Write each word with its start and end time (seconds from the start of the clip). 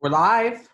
We're 0.00 0.10
live. 0.10 0.68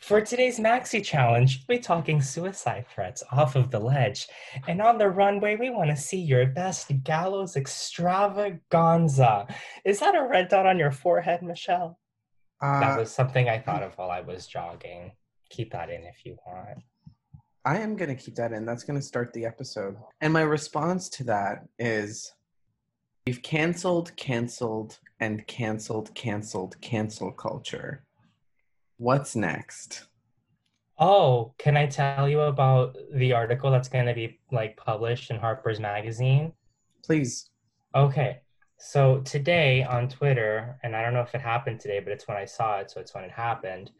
For 0.00 0.20
today's 0.20 0.58
Maxi 0.58 1.02
Challenge, 1.02 1.64
we'll 1.66 1.78
be 1.78 1.82
talking 1.82 2.20
suicide 2.20 2.84
threats 2.94 3.22
off 3.32 3.56
of 3.56 3.70
the 3.70 3.78
ledge. 3.78 4.28
And 4.68 4.82
on 4.82 4.98
the 4.98 5.08
runway, 5.08 5.56
we 5.56 5.70
want 5.70 5.88
to 5.88 5.96
see 5.96 6.20
your 6.20 6.44
best 6.44 6.92
gallows 7.04 7.56
extravaganza. 7.56 9.46
Is 9.86 10.00
that 10.00 10.14
a 10.14 10.28
red 10.28 10.48
dot 10.48 10.66
on 10.66 10.78
your 10.78 10.90
forehead, 10.90 11.42
Michelle? 11.42 11.98
Uh, 12.60 12.80
that 12.80 12.98
was 12.98 13.10
something 13.10 13.48
I 13.48 13.58
thought 13.58 13.82
of 13.82 13.96
while 13.96 14.10
I 14.10 14.20
was 14.20 14.46
jogging. 14.46 15.12
Keep 15.48 15.72
that 15.72 15.88
in 15.88 16.04
if 16.04 16.26
you 16.26 16.36
want. 16.46 16.82
I 17.64 17.78
am 17.78 17.96
going 17.96 18.14
to 18.14 18.22
keep 18.22 18.34
that 18.34 18.52
in. 18.52 18.66
That's 18.66 18.84
going 18.84 19.00
to 19.00 19.06
start 19.06 19.32
the 19.32 19.46
episode. 19.46 19.96
And 20.20 20.34
my 20.34 20.42
response 20.42 21.08
to 21.10 21.24
that 21.24 21.64
is 21.78 22.30
we've 23.26 23.42
canceled, 23.42 24.14
canceled, 24.16 24.98
and 25.22 25.46
canceled, 25.46 26.12
canceled, 26.16 26.74
cancel 26.80 27.30
culture. 27.30 28.02
What's 28.96 29.36
next? 29.36 30.08
Oh, 30.98 31.54
can 31.58 31.76
I 31.76 31.86
tell 31.86 32.28
you 32.28 32.40
about 32.40 32.96
the 33.14 33.32
article 33.32 33.70
that's 33.70 33.88
going 33.88 34.06
to 34.06 34.14
be 34.14 34.40
like 34.50 34.76
published 34.76 35.30
in 35.30 35.38
Harper's 35.38 35.78
Magazine? 35.78 36.52
Please. 37.04 37.50
Okay. 37.94 38.40
So 38.78 39.20
today 39.20 39.84
on 39.84 40.08
Twitter, 40.08 40.80
and 40.82 40.96
I 40.96 41.02
don't 41.02 41.14
know 41.14 41.20
if 41.20 41.36
it 41.36 41.40
happened 41.40 41.78
today, 41.78 42.00
but 42.00 42.12
it's 42.12 42.26
when 42.26 42.36
I 42.36 42.44
saw 42.44 42.80
it, 42.80 42.90
so 42.90 43.00
it's 43.00 43.14
when 43.14 43.22
it 43.22 43.30
happened. 43.30 43.92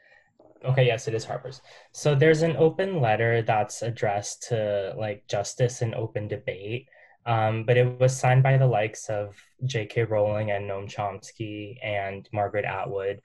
Okay, 0.65 0.87
yes, 0.87 1.07
it 1.07 1.15
is 1.15 1.25
Harper's. 1.25 1.63
So 1.93 2.17
there's 2.17 2.43
an 2.43 2.57
open 2.57 3.01
letter 3.01 3.43
that's 3.43 3.83
addressed 3.83 4.43
to 4.49 4.93
like 4.99 5.29
justice 5.29 5.83
and 5.83 5.95
open 5.95 6.27
debate. 6.27 6.89
Um, 7.25 7.65
but 7.65 7.77
it 7.77 8.01
was 8.01 8.17
signed 8.17 8.43
by 8.43 8.57
the 8.57 8.67
likes 8.67 9.09
of 9.09 9.37
J.K. 9.65 10.05
Rowling 10.05 10.51
and 10.51 10.69
Noam 10.69 10.93
Chomsky 10.93 11.79
and 11.83 12.29
Margaret 12.33 12.65
Atwood, 12.65 13.21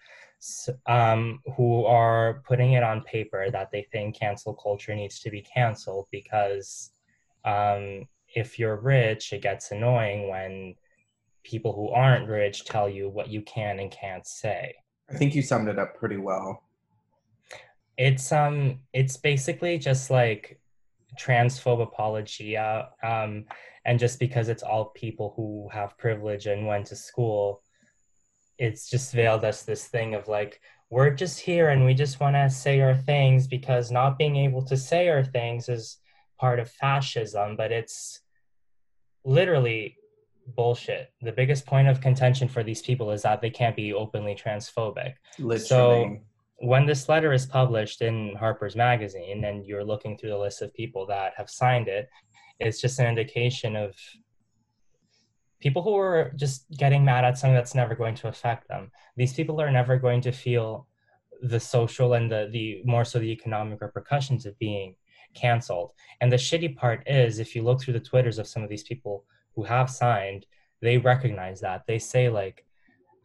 um, 0.85 1.41
who 1.55 1.83
are 1.85 2.43
putting 2.47 2.73
it 2.73 2.83
on 2.83 3.01
paper 3.01 3.49
that 3.49 3.71
they 3.71 3.87
think 3.91 4.19
cancel 4.19 4.53
culture 4.53 4.95
needs 4.95 5.19
to 5.21 5.31
be 5.31 5.41
canceled 5.41 6.07
because 6.11 6.91
um, 7.43 8.07
if 8.35 8.59
you're 8.59 8.79
rich, 8.79 9.33
it 9.33 9.41
gets 9.41 9.71
annoying 9.71 10.29
when 10.29 10.75
people 11.43 11.73
who 11.73 11.89
aren't 11.89 12.27
rich 12.27 12.65
tell 12.65 12.89
you 12.89 13.09
what 13.09 13.29
you 13.29 13.41
can 13.41 13.79
and 13.79 13.89
can't 13.89 14.27
say. 14.27 14.75
I 15.09 15.13
think 15.15 15.33
you 15.33 15.41
summed 15.41 15.69
it 15.69 15.79
up 15.79 15.97
pretty 15.97 16.17
well. 16.17 16.63
It's 17.97 18.31
um 18.31 18.79
it's 18.93 19.17
basically 19.17 19.77
just 19.79 20.11
like 20.11 20.59
transphobe 21.19 21.81
apologia 21.81 22.89
um 23.03 23.45
and 23.85 23.99
just 23.99 24.19
because 24.19 24.49
it's 24.49 24.63
all 24.63 24.85
people 24.85 25.33
who 25.35 25.69
have 25.71 25.97
privilege 25.97 26.45
and 26.45 26.67
went 26.67 26.85
to 26.85 26.95
school 26.95 27.63
it's 28.57 28.89
just 28.89 29.13
veiled 29.13 29.43
as 29.43 29.63
this 29.63 29.85
thing 29.85 30.13
of 30.13 30.27
like 30.27 30.59
we're 30.89 31.09
just 31.09 31.39
here 31.39 31.69
and 31.69 31.85
we 31.85 31.93
just 31.93 32.19
want 32.19 32.35
to 32.35 32.49
say 32.49 32.81
our 32.81 32.95
things 32.95 33.47
because 33.47 33.91
not 33.91 34.17
being 34.17 34.35
able 34.35 34.61
to 34.61 34.77
say 34.77 35.09
our 35.09 35.23
things 35.23 35.69
is 35.69 35.97
part 36.39 36.59
of 36.59 36.69
fascism 36.69 37.55
but 37.55 37.71
it's 37.71 38.21
literally 39.25 39.95
bullshit 40.55 41.11
the 41.21 41.31
biggest 41.31 41.65
point 41.65 41.87
of 41.87 41.99
contention 41.99 42.47
for 42.47 42.63
these 42.63 42.81
people 42.81 43.11
is 43.11 43.21
that 43.23 43.41
they 43.41 43.49
can't 43.49 43.75
be 43.75 43.93
openly 43.93 44.35
transphobic 44.35 45.13
Literally. 45.39 45.59
so 45.59 46.17
when 46.59 46.85
this 46.85 47.07
letter 47.07 47.33
is 47.33 47.45
published 47.45 48.01
in 48.01 48.35
harper's 48.35 48.75
magazine 48.75 49.43
and 49.43 49.65
you're 49.65 49.83
looking 49.83 50.17
through 50.17 50.29
the 50.29 50.37
list 50.37 50.61
of 50.61 50.73
people 50.73 51.05
that 51.05 51.33
have 51.37 51.49
signed 51.49 51.87
it 51.87 52.09
it's 52.59 52.81
just 52.81 52.99
an 52.99 53.07
indication 53.07 53.75
of 53.75 53.95
people 55.59 55.81
who 55.81 55.95
are 55.95 56.31
just 56.35 56.69
getting 56.77 57.03
mad 57.03 57.25
at 57.25 57.37
something 57.37 57.55
that's 57.55 57.75
never 57.75 57.95
going 57.95 58.15
to 58.15 58.27
affect 58.27 58.67
them. 58.67 58.91
These 59.15 59.33
people 59.33 59.59
are 59.61 59.71
never 59.71 59.97
going 59.97 60.21
to 60.21 60.31
feel 60.31 60.87
the 61.41 61.59
social 61.59 62.13
and 62.13 62.31
the, 62.31 62.49
the 62.51 62.81
more 62.85 63.05
so 63.05 63.19
the 63.19 63.31
economic 63.31 63.81
repercussions 63.81 64.45
of 64.45 64.57
being 64.59 64.95
canceled. 65.33 65.91
And 66.21 66.31
the 66.31 66.37
shitty 66.37 66.75
part 66.75 67.03
is, 67.07 67.39
if 67.39 67.55
you 67.55 67.63
look 67.63 67.81
through 67.81 67.93
the 67.93 67.99
Twitters 67.99 68.39
of 68.39 68.47
some 68.47 68.63
of 68.63 68.69
these 68.69 68.83
people 68.83 69.25
who 69.55 69.63
have 69.63 69.89
signed, 69.89 70.45
they 70.81 70.97
recognize 70.97 71.59
that. 71.61 71.83
They 71.87 71.99
say 71.99 72.29
like, 72.29 72.65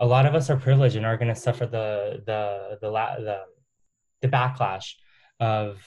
a 0.02 0.06
lot 0.06 0.26
of 0.26 0.34
us 0.34 0.50
are 0.50 0.56
privileged 0.56 0.96
and 0.96 1.06
are 1.06 1.16
going 1.16 1.32
to 1.32 1.40
suffer 1.40 1.64
the 1.64 2.22
the 2.26 2.78
the 2.82 2.90
the 2.90 3.40
the 4.20 4.28
backlash 4.28 4.94
of 5.40 5.80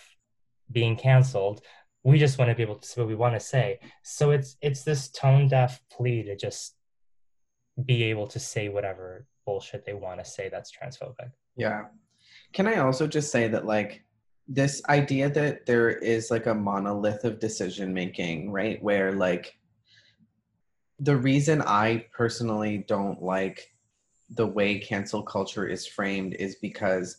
being 0.72 0.96
canceled. 0.96 1.62
We 2.04 2.18
just 2.18 2.38
want 2.38 2.50
to 2.50 2.56
be 2.56 2.64
able 2.64 2.78
to 2.78 2.88
say 2.88 3.02
what 3.02 3.10
we 3.10 3.16
want 3.16 3.36
to 3.36 3.40
say. 3.42 3.80
So 4.04 4.32
it's 4.32 4.56
it's 4.62 4.84
this 4.84 5.10
tone 5.10 5.50
deaf 5.50 5.82
plea 5.92 6.24
to 6.24 6.36
just 6.38 6.76
be 7.84 8.04
able 8.04 8.28
to 8.28 8.40
say 8.40 8.70
whatever 8.70 9.28
bullshit 9.46 9.86
they 9.86 9.94
want 9.94 10.24
to 10.24 10.26
say 10.26 10.48
that's 10.50 10.72
transphobic. 10.72 11.32
Yeah. 11.58 11.84
Can 12.54 12.68
i 12.68 12.78
also 12.78 13.08
just 13.08 13.32
say 13.32 13.50
that 13.50 13.66
like 13.66 14.06
this 14.48 14.82
idea 14.88 15.30
that 15.30 15.66
there 15.66 15.90
is 15.90 16.32
like 16.32 16.46
a 16.46 16.54
monolith 16.54 17.26
of 17.26 17.40
decision 17.40 17.94
making 17.94 18.52
right 18.52 18.82
where 18.82 19.12
like 19.12 19.58
the 21.00 21.18
reason 21.18 21.62
i 21.64 22.06
personally 22.14 22.86
don't 22.88 23.22
like 23.22 23.75
the 24.30 24.48
way 24.48 24.80
cancel 24.80 25.22
culture 25.22 25.68
is 25.68 25.86
framed 25.86 26.34
is 26.36 26.56
because 26.56 27.18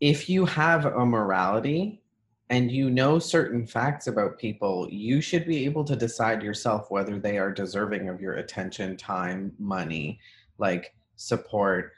if 0.00 0.28
you 0.28 0.46
have 0.46 0.86
a 0.86 1.04
morality 1.04 2.02
and 2.48 2.70
you 2.70 2.90
know 2.90 3.18
certain 3.18 3.66
facts 3.66 4.08
about 4.08 4.38
people, 4.38 4.88
you 4.90 5.20
should 5.20 5.46
be 5.46 5.64
able 5.64 5.84
to 5.84 5.94
decide 5.94 6.42
yourself 6.42 6.90
whether 6.90 7.18
they 7.18 7.38
are 7.38 7.52
deserving 7.52 8.08
of 8.08 8.20
your 8.20 8.34
attention, 8.34 8.96
time, 8.96 9.52
money, 9.58 10.18
like 10.58 10.94
support, 11.16 11.92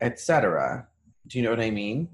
etc. 0.00 0.86
Do 1.26 1.38
you 1.38 1.44
know 1.44 1.50
what 1.50 1.60
I 1.60 1.70
mean? 1.70 2.08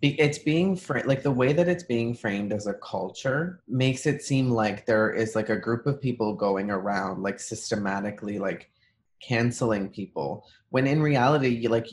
It's 0.00 0.38
being 0.38 0.76
framed 0.76 1.06
like 1.06 1.24
the 1.24 1.32
way 1.32 1.52
that 1.52 1.68
it's 1.68 1.82
being 1.82 2.14
framed 2.14 2.52
as 2.52 2.68
a 2.68 2.74
culture 2.74 3.60
makes 3.66 4.06
it 4.06 4.22
seem 4.22 4.48
like 4.48 4.86
there 4.86 5.12
is 5.12 5.34
like 5.34 5.48
a 5.48 5.58
group 5.58 5.86
of 5.86 6.00
people 6.00 6.34
going 6.34 6.70
around 6.70 7.22
like 7.24 7.40
systematically 7.40 8.38
like 8.38 8.70
canceling 9.20 9.88
people 9.88 10.44
when 10.70 10.86
in 10.86 11.02
reality 11.02 11.48
you 11.48 11.68
like 11.68 11.88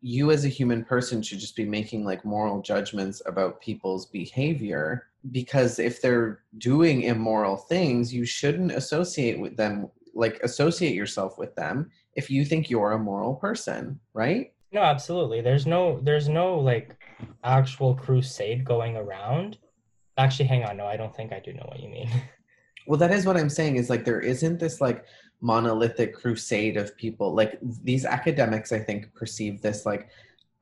you 0.00 0.30
as 0.30 0.44
a 0.44 0.48
human 0.48 0.84
person 0.84 1.20
should 1.22 1.38
just 1.38 1.56
be 1.56 1.64
making 1.64 2.04
like 2.04 2.24
moral 2.24 2.62
judgments 2.62 3.20
about 3.26 3.60
people's 3.60 4.06
behavior 4.06 5.08
because 5.32 5.78
if 5.78 6.00
they're 6.00 6.40
doing 6.58 7.02
immoral 7.02 7.56
things 7.56 8.14
you 8.14 8.24
shouldn't 8.24 8.72
associate 8.72 9.38
with 9.38 9.56
them 9.56 9.88
like 10.14 10.40
associate 10.42 10.94
yourself 10.94 11.38
with 11.38 11.54
them 11.56 11.90
if 12.14 12.30
you 12.30 12.44
think 12.44 12.70
you're 12.70 12.92
a 12.92 12.98
moral 12.98 13.34
person 13.34 13.98
right? 14.14 14.52
No 14.72 14.82
absolutely. 14.82 15.40
There's 15.40 15.66
no 15.66 16.00
there's 16.02 16.28
no 16.28 16.56
like 16.56 16.96
actual 17.42 17.94
crusade 17.94 18.64
going 18.64 18.96
around. 18.96 19.58
Actually 20.18 20.46
hang 20.46 20.64
on. 20.64 20.76
No 20.76 20.86
i 20.86 20.96
don't 20.96 21.14
think 21.14 21.32
i 21.32 21.40
do 21.40 21.52
know 21.52 21.66
what 21.68 21.80
you 21.80 21.88
mean. 21.88 22.10
Well 22.86 22.98
that 23.00 23.12
is 23.12 23.26
what 23.26 23.36
i'm 23.36 23.50
saying 23.50 23.76
is 23.76 23.90
like 23.90 24.06
there 24.06 24.20
isn't 24.20 24.58
this 24.58 24.80
like 24.80 25.04
monolithic 25.40 26.14
crusade 26.14 26.76
of 26.76 26.96
people. 26.96 27.34
Like 27.34 27.58
these 27.62 28.04
academics 28.04 28.72
i 28.72 28.78
think 28.78 29.12
perceive 29.14 29.60
this 29.62 29.86
like 29.86 30.08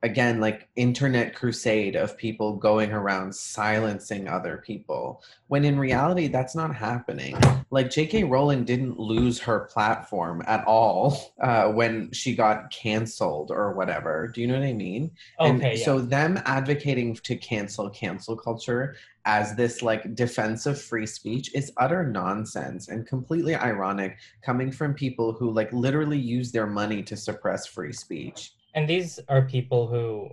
again 0.03 0.39
like 0.39 0.69
internet 0.75 1.33
crusade 1.33 1.95
of 1.95 2.17
people 2.17 2.55
going 2.55 2.91
around 2.91 3.33
silencing 3.33 4.27
other 4.27 4.61
people 4.63 5.23
when 5.47 5.65
in 5.65 5.79
reality 5.79 6.27
that's 6.27 6.55
not 6.55 6.75
happening. 6.75 7.35
Like 7.71 7.87
jk 7.87 8.29
rowling 8.29 8.63
didn't 8.63 8.99
lose 8.99 9.39
her 9.39 9.61
platform 9.61 10.43
at 10.45 10.63
all 10.65 11.33
uh, 11.41 11.69
when 11.69 12.11
she 12.11 12.35
got 12.35 12.69
canceled 12.71 13.49
or 13.49 13.73
whatever. 13.73 14.27
Do 14.27 14.41
you 14.41 14.47
know 14.47 14.59
what 14.59 14.67
i 14.67 14.73
mean? 14.73 15.11
Okay, 15.39 15.49
and 15.49 15.61
yeah. 15.61 15.85
so 15.85 15.99
them 15.99 16.39
advocating 16.45 17.15
to 17.15 17.35
cancel 17.35 17.89
cancel 17.89 18.35
culture 18.35 18.95
as 19.25 19.55
this 19.55 19.81
like 19.81 20.15
defense 20.15 20.65
of 20.65 20.79
free 20.79 21.05
speech 21.05 21.53
is 21.53 21.71
utter 21.77 22.07
nonsense 22.07 22.87
and 22.87 23.05
completely 23.05 23.55
ironic 23.55 24.17
coming 24.41 24.71
from 24.71 24.93
people 24.93 25.33
who 25.33 25.51
like 25.51 25.71
literally 25.73 26.17
use 26.17 26.51
their 26.51 26.67
money 26.67 27.03
to 27.03 27.17
suppress 27.17 27.65
free 27.65 27.91
speech 27.91 28.53
and 28.77 28.87
these 28.87 29.19
are 29.27 29.41
people 29.41 29.87
who 29.87 30.29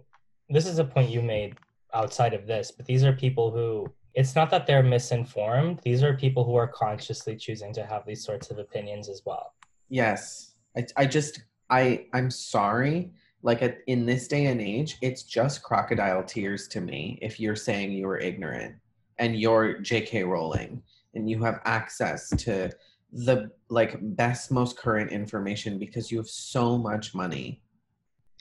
this 0.50 0.66
is 0.66 0.78
a 0.78 0.84
point 0.84 1.08
you 1.08 1.22
made 1.22 1.56
outside 1.94 2.34
of 2.34 2.46
this 2.46 2.70
but 2.70 2.84
these 2.84 3.02
are 3.02 3.12
people 3.12 3.50
who 3.50 3.90
it's 4.14 4.36
not 4.36 4.48
that 4.50 4.64
they're 4.64 4.82
misinformed. 4.82 5.80
These 5.82 6.04
are 6.04 6.14
people 6.14 6.44
who 6.44 6.54
are 6.54 6.68
consciously 6.68 7.34
choosing 7.34 7.72
to 7.74 7.84
have 7.84 8.06
these 8.06 8.24
sorts 8.24 8.48
of 8.52 8.58
opinions 8.58 9.08
as 9.08 9.22
well. 9.26 9.54
Yes. 9.88 10.54
I, 10.76 10.86
I 10.96 11.06
just 11.06 11.42
i 11.70 12.06
i'm 12.12 12.30
sorry. 12.30 13.12
Like 13.42 13.60
in 13.86 14.06
this 14.06 14.28
day 14.28 14.46
and 14.46 14.60
age 14.60 14.98
it's 15.02 15.22
just 15.22 15.62
crocodile 15.62 16.22
tears 16.22 16.68
to 16.68 16.80
me 16.80 17.18
if 17.22 17.40
you're 17.40 17.56
saying 17.56 17.92
you 17.92 18.06
were 18.06 18.18
ignorant 18.18 18.74
and 19.18 19.38
you're 19.38 19.80
jk 19.80 20.26
rowling 20.26 20.82
and 21.14 21.28
you 21.28 21.42
have 21.42 21.60
access 21.64 22.30
to 22.44 22.70
the 23.12 23.50
like 23.68 23.98
best 24.16 24.50
most 24.50 24.78
current 24.78 25.12
information 25.12 25.78
because 25.78 26.10
you 26.10 26.16
have 26.16 26.26
so 26.26 26.78
much 26.78 27.14
money 27.14 27.60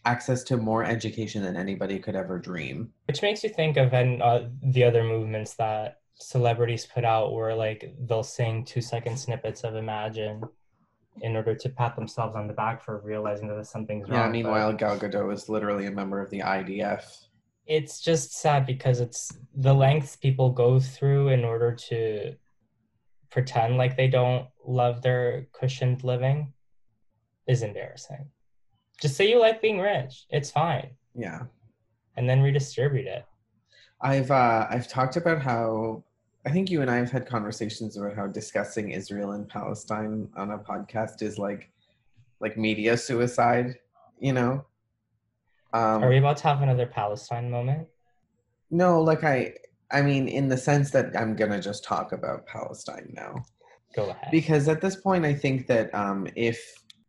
access 0.05 0.43
to 0.43 0.57
more 0.57 0.83
education 0.83 1.41
than 1.43 1.55
anybody 1.55 1.99
could 1.99 2.15
ever 2.15 2.37
dream. 2.39 2.91
Which 3.07 3.21
makes 3.21 3.43
you 3.43 3.49
think 3.49 3.77
of 3.77 3.93
and 3.93 4.21
uh, 4.21 4.45
the 4.61 4.83
other 4.83 5.03
movements 5.03 5.53
that 5.55 5.99
celebrities 6.15 6.85
put 6.85 7.03
out 7.05 7.33
where 7.33 7.55
like 7.55 7.93
they'll 8.01 8.23
sing 8.23 8.63
two 8.65 8.81
second 8.81 9.17
snippets 9.17 9.63
of 9.63 9.75
Imagine 9.75 10.43
in 11.21 11.35
order 11.35 11.53
to 11.55 11.69
pat 11.69 11.95
themselves 11.95 12.35
on 12.35 12.47
the 12.47 12.53
back 12.53 12.83
for 12.83 12.99
realizing 13.03 13.47
that 13.47 13.65
something's 13.67 14.09
wrong. 14.09 14.19
Yeah, 14.19 14.25
but 14.25 14.31
meanwhile, 14.31 14.73
Gal 14.73 14.97
Gadot 14.97 15.31
is 15.31 15.47
literally 15.47 15.85
a 15.85 15.91
member 15.91 16.19
of 16.19 16.29
the 16.29 16.39
IDF. 16.39 17.03
it's 17.65 18.01
just 18.01 18.33
sad 18.33 18.65
because 18.65 18.99
it's 18.99 19.31
the 19.55 19.73
lengths 19.73 20.15
people 20.15 20.49
go 20.51 20.79
through 20.79 21.29
in 21.29 21.45
order 21.45 21.71
to 21.73 22.35
pretend 23.29 23.77
like 23.77 23.95
they 23.95 24.07
don't 24.07 24.47
love 24.65 25.01
their 25.01 25.47
cushioned 25.53 26.03
living 26.03 26.53
is 27.47 27.63
embarrassing. 27.63 28.25
Just 29.01 29.15
say 29.15 29.29
you 29.29 29.39
like 29.39 29.61
being 29.61 29.79
rich. 29.79 30.25
It's 30.29 30.51
fine. 30.51 30.91
Yeah. 31.15 31.41
And 32.15 32.29
then 32.29 32.41
redistribute 32.41 33.07
it. 33.07 33.25
I've 34.01 34.31
uh, 34.31 34.67
I've 34.69 34.87
talked 34.87 35.15
about 35.15 35.41
how 35.41 36.03
I 36.45 36.51
think 36.51 36.69
you 36.69 36.81
and 36.81 36.91
I 36.91 36.97
have 36.97 37.11
had 37.11 37.25
conversations 37.25 37.97
about 37.97 38.15
how 38.15 38.27
discussing 38.27 38.91
Israel 38.91 39.31
and 39.31 39.47
Palestine 39.47 40.27
on 40.35 40.51
a 40.51 40.57
podcast 40.57 41.21
is 41.21 41.37
like 41.37 41.71
like 42.39 42.57
media 42.57 42.97
suicide, 42.97 43.75
you 44.19 44.33
know. 44.33 44.65
Um, 45.73 46.03
Are 46.03 46.09
we 46.09 46.17
about 46.17 46.37
to 46.37 46.43
have 46.43 46.61
another 46.61 46.85
Palestine 46.85 47.49
moment? 47.49 47.87
no, 48.69 49.01
like 49.01 49.23
I 49.23 49.53
I 49.91 50.01
mean 50.01 50.27
in 50.27 50.49
the 50.49 50.57
sense 50.57 50.91
that 50.91 51.15
I'm 51.15 51.35
gonna 51.35 51.61
just 51.61 51.83
talk 51.83 52.11
about 52.11 52.45
Palestine 52.45 53.13
now. 53.13 53.45
Go 53.95 54.09
ahead. 54.09 54.29
Because 54.31 54.67
at 54.67 54.81
this 54.81 54.95
point 54.95 55.23
I 55.25 55.33
think 55.33 55.67
that 55.67 55.93
um, 55.93 56.27
if 56.35 56.59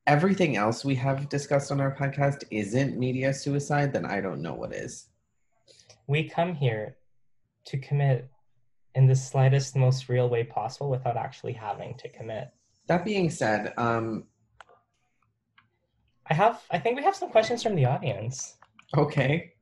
everything 0.06 0.56
else 0.56 0.84
we 0.84 0.94
have 0.96 1.28
discussed 1.28 1.72
on 1.72 1.80
our 1.80 1.94
podcast 1.94 2.44
isn't 2.50 2.98
media 2.98 3.32
suicide, 3.32 3.92
then 3.92 4.04
I 4.04 4.20
don't 4.20 4.42
know 4.42 4.54
what 4.54 4.74
is. 4.74 5.06
we 6.06 6.28
come 6.28 6.54
here 6.54 6.96
to 7.66 7.78
commit 7.78 8.30
in 8.94 9.06
the 9.06 9.16
slightest, 9.16 9.74
most 9.74 10.08
real 10.08 10.28
way 10.28 10.44
possible 10.44 10.90
without 10.90 11.16
actually 11.16 11.52
having 11.52 11.96
to 11.96 12.08
commit. 12.10 12.50
That 12.86 13.04
being 13.04 13.30
said, 13.30 13.72
um, 13.76 14.24
I 16.30 16.34
have 16.34 16.62
I 16.70 16.78
think 16.78 16.96
we 16.96 17.02
have 17.04 17.16
some 17.16 17.30
questions 17.30 17.62
from 17.62 17.74
the 17.74 17.86
audience. 17.86 18.56
Okay. 18.96 19.52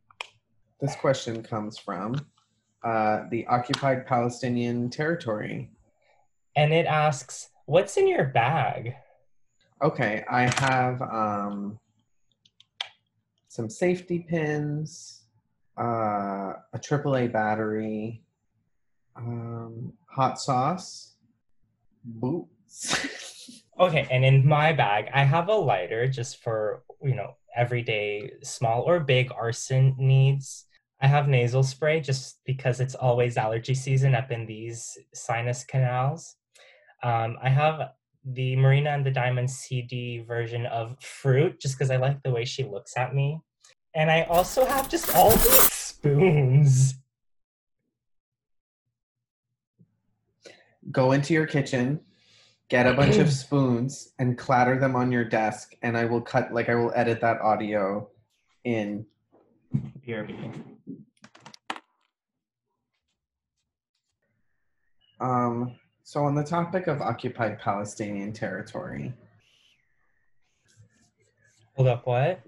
This 0.80 0.96
question 0.96 1.42
comes 1.42 1.78
from 1.78 2.16
uh, 2.82 3.22
the 3.30 3.46
occupied 3.46 4.06
Palestinian 4.06 4.90
territory. 4.90 5.70
And 6.56 6.72
it 6.72 6.86
asks, 6.86 7.48
what's 7.66 7.96
in 7.96 8.08
your 8.08 8.24
bag? 8.24 8.94
Okay, 9.82 10.24
I 10.30 10.42
have 10.60 11.02
um, 11.02 11.78
some 13.48 13.68
safety 13.68 14.20
pins, 14.20 15.24
uh, 15.76 16.52
a 16.72 16.78
AAA 16.78 17.32
battery, 17.32 18.22
um, 19.16 19.92
hot 20.08 20.40
sauce, 20.40 21.14
boots. 22.04 23.08
Okay, 23.80 24.06
and 24.10 24.24
in 24.24 24.46
my 24.46 24.72
bag, 24.72 25.08
I 25.14 25.24
have 25.24 25.48
a 25.48 25.54
lighter 25.54 26.06
just 26.06 26.42
for, 26.42 26.84
you 27.02 27.14
know, 27.14 27.36
everyday 27.56 28.30
small 28.42 28.82
or 28.82 29.00
big 29.00 29.32
arson 29.32 29.96
needs. 29.98 30.66
I 31.00 31.08
have 31.08 31.26
nasal 31.26 31.62
spray 31.62 32.00
just 32.00 32.38
because 32.44 32.80
it's 32.80 32.94
always 32.94 33.36
allergy 33.36 33.74
season 33.74 34.14
up 34.14 34.30
in 34.30 34.46
these 34.46 34.96
sinus 35.14 35.64
canals. 35.64 36.36
Um, 37.02 37.38
I 37.42 37.48
have 37.48 37.92
the 38.24 38.56
Marina 38.56 38.90
and 38.90 39.04
the 39.04 39.10
Diamond 39.10 39.50
CD 39.50 40.20
version 40.20 40.66
of 40.66 40.98
Froot 41.00 41.60
just 41.60 41.76
because 41.76 41.90
I 41.90 41.96
like 41.96 42.22
the 42.22 42.30
way 42.30 42.44
she 42.44 42.64
looks 42.64 42.96
at 42.96 43.14
me. 43.14 43.40
And 43.94 44.10
I 44.10 44.22
also 44.22 44.64
have 44.64 44.88
just 44.88 45.14
all 45.14 45.30
these 45.30 45.72
spoons. 45.72 46.94
Go 50.90 51.12
into 51.12 51.34
your 51.34 51.46
kitchen, 51.46 52.00
get 52.68 52.86
a 52.86 52.94
bunch 52.94 53.16
of 53.16 53.30
spoons, 53.32 54.12
and 54.18 54.38
clatter 54.38 54.78
them 54.78 54.96
on 54.96 55.12
your 55.12 55.24
desk, 55.24 55.74
and 55.82 55.96
I 55.96 56.06
will 56.06 56.20
cut, 56.20 56.52
like, 56.52 56.68
I 56.68 56.74
will 56.74 56.92
edit 56.94 57.20
that 57.20 57.40
audio 57.40 58.08
in. 58.64 59.06
BRB. 60.06 60.52
Um, 65.20 65.76
so, 66.12 66.26
on 66.26 66.34
the 66.34 66.44
topic 66.44 66.88
of 66.88 67.00
occupied 67.00 67.58
Palestinian 67.58 68.34
territory, 68.34 69.14
Hold 71.76 71.88
up, 71.88 72.06
what? 72.06 72.38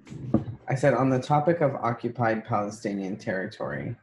I 0.69 0.75
said 0.75 0.93
on 0.93 1.09
the 1.09 1.19
topic 1.19 1.63
of 1.63 1.75
occupied 1.77 2.45
Palestinian 2.45 3.17
territory, 3.17 3.97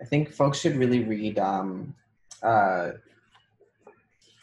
I 0.00 0.04
think 0.04 0.30
folks 0.30 0.60
should 0.60 0.76
really 0.76 1.02
read 1.02 1.40
um, 1.40 1.96
uh, 2.44 2.92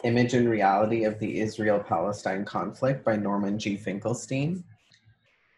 Image 0.04 0.34
and 0.34 0.50
Reality 0.50 1.06
of 1.06 1.20
the 1.20 1.40
Israel 1.40 1.80
Palestine 1.80 2.44
Conflict 2.44 3.06
by 3.06 3.16
Norman 3.16 3.58
G. 3.58 3.78
Finkelstein. 3.78 4.62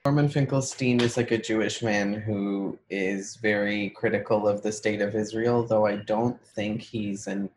Norman 0.06 0.30
Finkelstein 0.30 1.01
is 1.01 1.18
like 1.18 1.31
a 1.31 1.39
Jewish 1.39 1.81
man 1.81 2.13
who 2.13 2.77
is 2.92 3.38
very 3.38 3.89
critical 3.89 4.47
of 4.47 4.62
the 4.62 4.71
state 4.71 5.01
of 5.01 5.15
Israel, 5.15 5.63
though 5.63 5.88
I 5.88 5.95
don't 5.95 6.39
think 6.50 6.83
he's 6.83 7.25
an 7.25 7.50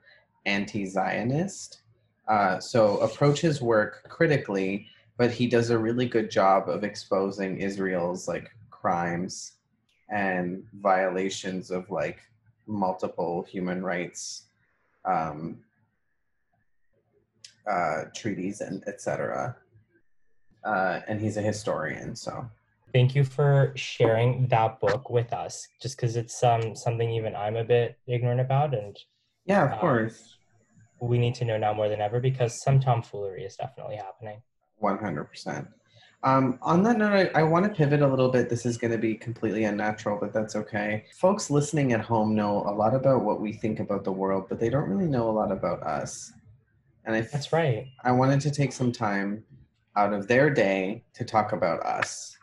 anti 0.46 0.86
Zionist. 0.86 1.82
Uh, 2.28 2.58
so 2.58 2.98
approach 2.98 3.40
his 3.40 3.60
work 3.60 4.08
critically 4.08 4.88
but 5.16 5.30
he 5.30 5.46
does 5.46 5.70
a 5.70 5.78
really 5.78 6.06
good 6.06 6.30
job 6.30 6.68
of 6.68 6.84
exposing 6.84 7.58
Israel's 7.58 8.26
like 8.26 8.50
crimes 8.70 9.52
and 10.10 10.64
violations 10.74 11.70
of 11.70 11.88
like 11.90 12.20
multiple 12.66 13.42
human 13.48 13.82
rights 13.82 14.44
um, 15.04 15.58
uh, 17.70 18.04
treaties 18.14 18.60
and 18.60 18.82
etc. 18.86 19.56
Uh, 20.64 21.00
and 21.08 21.20
he's 21.20 21.36
a 21.36 21.42
historian, 21.42 22.16
so 22.16 22.48
Thank 22.92 23.16
you 23.16 23.24
for 23.24 23.72
sharing 23.74 24.46
that 24.48 24.78
book 24.78 25.10
with 25.10 25.32
us, 25.32 25.66
just 25.82 25.96
because 25.96 26.14
it's 26.14 26.40
um, 26.44 26.76
something 26.76 27.10
even 27.10 27.34
I'm 27.34 27.56
a 27.56 27.64
bit 27.64 27.98
ignorant 28.06 28.40
about, 28.40 28.72
and 28.72 28.96
yeah, 29.46 29.64
of 29.64 29.72
Um, 29.72 29.78
course, 29.78 30.38
we 31.00 31.18
need 31.18 31.34
to 31.36 31.44
know 31.44 31.58
now 31.58 31.72
more 31.74 31.88
than 31.88 32.00
ever 32.00 32.20
because 32.20 32.62
some 32.62 32.80
tomfoolery 32.80 33.44
is 33.44 33.56
definitely 33.56 33.96
happening. 33.96 34.42
one 34.78 34.98
hundred 34.98 35.24
percent. 35.24 35.68
Um, 36.22 36.58
on 36.62 36.82
that 36.84 36.96
note, 36.96 37.12
I, 37.34 37.40
I 37.40 37.42
want 37.42 37.66
to 37.66 37.70
pivot 37.70 38.00
a 38.00 38.08
little 38.08 38.30
bit. 38.30 38.48
This 38.48 38.64
is 38.64 38.78
going 38.78 38.92
to 38.92 38.98
be 38.98 39.14
completely 39.14 39.64
unnatural, 39.64 40.18
but 40.18 40.32
that's 40.32 40.56
okay. 40.56 41.04
Folks 41.12 41.50
listening 41.50 41.92
at 41.92 42.00
home 42.00 42.34
know 42.34 42.62
a 42.66 42.72
lot 42.72 42.94
about 42.94 43.24
what 43.24 43.40
we 43.42 43.52
think 43.52 43.78
about 43.80 44.04
the 44.04 44.12
world, 44.12 44.46
but 44.48 44.58
they 44.58 44.70
don't 44.70 44.88
really 44.88 45.06
know 45.06 45.28
a 45.28 45.32
lot 45.32 45.52
about 45.52 45.82
us. 45.82 46.32
And 47.04 47.14
I, 47.14 47.20
That's 47.20 47.52
right. 47.52 47.88
I 48.04 48.12
wanted 48.12 48.40
to 48.42 48.50
take 48.50 48.72
some 48.72 48.90
time 48.90 49.44
out 49.96 50.14
of 50.14 50.26
their 50.26 50.48
day 50.48 51.04
to 51.14 51.24
talk 51.24 51.52
about 51.52 51.80
us. 51.84 52.38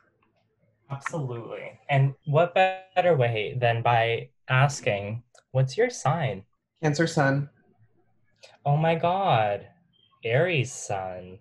Absolutely. 0.91 1.79
And 1.89 2.13
what 2.25 2.53
better 2.53 3.15
way 3.15 3.57
than 3.59 3.81
by 3.81 4.29
asking, 4.49 5.23
What's 5.51 5.75
your 5.77 5.89
sign? 5.89 6.43
Cancer 6.81 7.05
Sun. 7.05 7.47
Oh 8.65 8.75
my 8.75 8.95
God, 8.95 9.67
Aries 10.23 10.71
sun. 10.71 11.37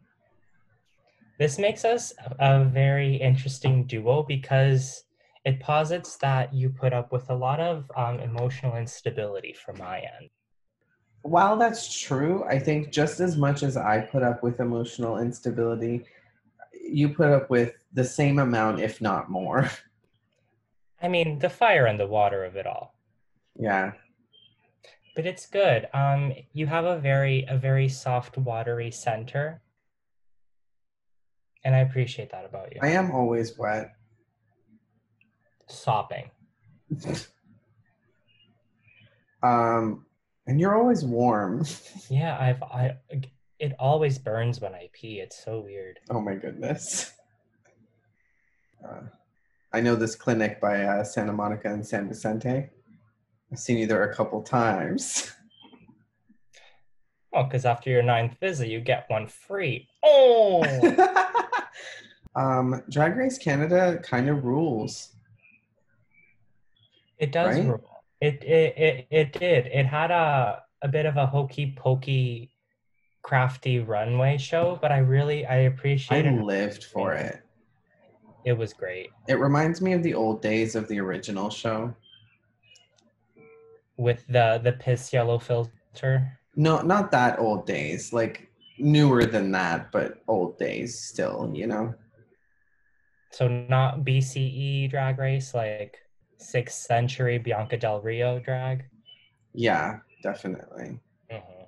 This 1.39 1.59
makes 1.59 1.85
us 1.87 2.13
a 2.39 2.65
very 2.65 3.17
interesting 3.17 3.87
duo 3.87 4.23
because 4.23 5.05
it 5.47 5.59
posits 5.59 6.17
that 6.19 6.53
you 6.53 6.69
put 6.69 6.93
up 6.93 7.11
with 7.11 7.31
a 7.31 7.35
lot 7.35 7.59
of 7.59 7.91
um, 7.97 8.21
emotional 8.21 8.77
instability 8.77 9.55
from 9.55 9.79
my 9.79 10.01
end. 10.01 10.29
While 11.23 11.57
that's 11.57 11.99
true, 11.99 12.45
I 12.45 12.59
think 12.59 12.93
just 12.93 13.21
as 13.21 13.39
much 13.39 13.63
as 13.63 13.79
I 13.79 14.01
put 14.01 14.23
up 14.23 14.43
with 14.43 14.61
emotional 14.61 15.19
instability, 15.19 16.05
you 16.83 17.09
put 17.09 17.31
up 17.31 17.49
with 17.49 17.73
the 17.95 18.05
same 18.05 18.39
amount, 18.39 18.81
if 18.81 19.01
not 19.01 19.31
more. 19.31 19.71
I 21.03 21.09
mean, 21.09 21.39
the 21.39 21.49
fire 21.49 21.87
and 21.87 21.99
the 21.99 22.07
water 22.07 22.45
of 22.45 22.57
it 22.57 22.67
all. 22.67 22.95
yeah. 23.59 23.93
But 25.17 25.27
it's 25.27 25.47
good. 25.47 25.89
Um, 25.93 26.33
you 26.53 26.67
have 26.67 26.85
a 26.85 26.99
very 26.99 27.45
a 27.49 27.57
very 27.57 27.89
soft, 27.89 28.39
watery 28.39 28.91
center, 28.91 29.61
and 31.65 31.75
I 31.75 31.79
appreciate 31.81 32.31
that 32.31 32.45
about 32.45 32.73
you. 32.75 32.81
I 32.83 32.89
am 32.89 33.11
always 33.11 33.59
wet. 33.59 33.93
Sopping. 35.67 36.31
Um, 39.43 40.05
and 40.47 40.61
you're 40.61 40.77
always 40.77 41.05
warm. 41.05 41.65
Yeah, 42.11 42.37
I've 42.39 42.63
I. 42.63 42.97
It 43.59 43.75
always 43.79 44.19
burns 44.19 44.61
when 44.61 44.75
I 44.75 44.89
pee. 44.93 45.21
It's 45.21 45.43
so 45.43 45.61
weird. 45.61 46.01
oh 46.11 46.21
my 46.21 46.35
goodness. 46.35 47.13
Uh, 48.83 49.03
I 49.75 49.81
know 49.83 49.95
this 49.95 50.15
clinic 50.15 50.59
by 50.59 50.83
uh, 50.85 51.05
Santa 51.05 51.35
Monica 51.35 51.69
and 51.71 51.87
San 51.87 52.09
Vicente. 52.09 52.71
I've 53.53 53.59
seen 53.59 53.79
you 53.79 53.87
there 53.87 54.05
a 54.05 54.15
couple 54.15 54.43
times. 54.43 55.33
Oh, 57.33 57.45
because 57.45 57.65
after 57.65 57.91
your 57.91 58.03
ninth 58.03 58.35
visit, 58.41 58.67
you 58.67 58.81
get 58.81 59.05
one 59.09 59.29
free. 59.29 59.87
Oh, 60.03 60.61
um, 62.35 62.83
Drag 62.91 63.15
Race 63.15 63.39
Canada 63.39 64.01
kind 64.03 64.29
of 64.29 64.45
rules. 64.45 65.15
it 67.19 67.31
does 67.31 67.57
Right? 67.57 67.69
rule. 67.69 68.03
It, 68.21 68.43
it 68.43 68.77
it 68.77 69.07
it 69.11 69.33
did. 69.33 69.67
It 69.69 69.87
had 69.87 70.11
a 70.11 70.63
a 70.83 70.89
bit 70.89 71.07
of 71.07 71.17
a 71.17 71.25
hokey 71.25 71.73
pokey 71.79 72.51
crafty 73.23 73.79
runway 73.79 74.37
show, 74.37 74.77
but 74.83 74.91
I 74.91 74.99
really 74.99 75.47
I 75.47 75.55
I 75.55 75.59
appreciate 75.61 76.27
it. 76.27 76.43
lived 76.43 76.83
for 76.83 77.13
it. 77.15 77.43
It 78.45 78.55
was 78.55 78.73
great 78.73 79.11
It 79.29 79.35
reminds 79.35 79.81
me 79.81 79.93
of 79.93 80.03
the 80.03 80.15
old 80.15 80.43
days 80.43 80.75
of 80.75 80.89
the 80.89 80.99
original 80.99 81.49
show. 81.49 81.95
With 84.01 84.27
the 84.29 84.61
the 84.65 84.73
piss 84.73 85.13
yellow 85.13 85.39
filter. 85.39 86.39
No, 86.57 86.81
not 86.81 87.11
that 87.13 87.39
old 87.39 87.67
days. 87.67 88.13
Like 88.13 88.49
newer 88.79 89.27
than 89.27 89.53
that, 89.53 89.93
but 89.93 90.23
old 90.27 90.59
days 90.59 90.99
still, 90.99 91.51
you 91.55 91.67
know? 91.67 91.95
So 93.31 93.47
not 93.47 94.05
BCE 94.05 94.89
drag 94.91 95.19
race, 95.19 95.55
like 95.55 95.99
sixth 96.39 96.81
century 96.81 97.39
Bianca 97.39 97.77
Del 97.77 98.01
Rio 98.01 98.41
drag. 98.41 98.85
Yeah, 99.53 99.99
definitely. 100.23 100.99
Mhm. 101.31 101.67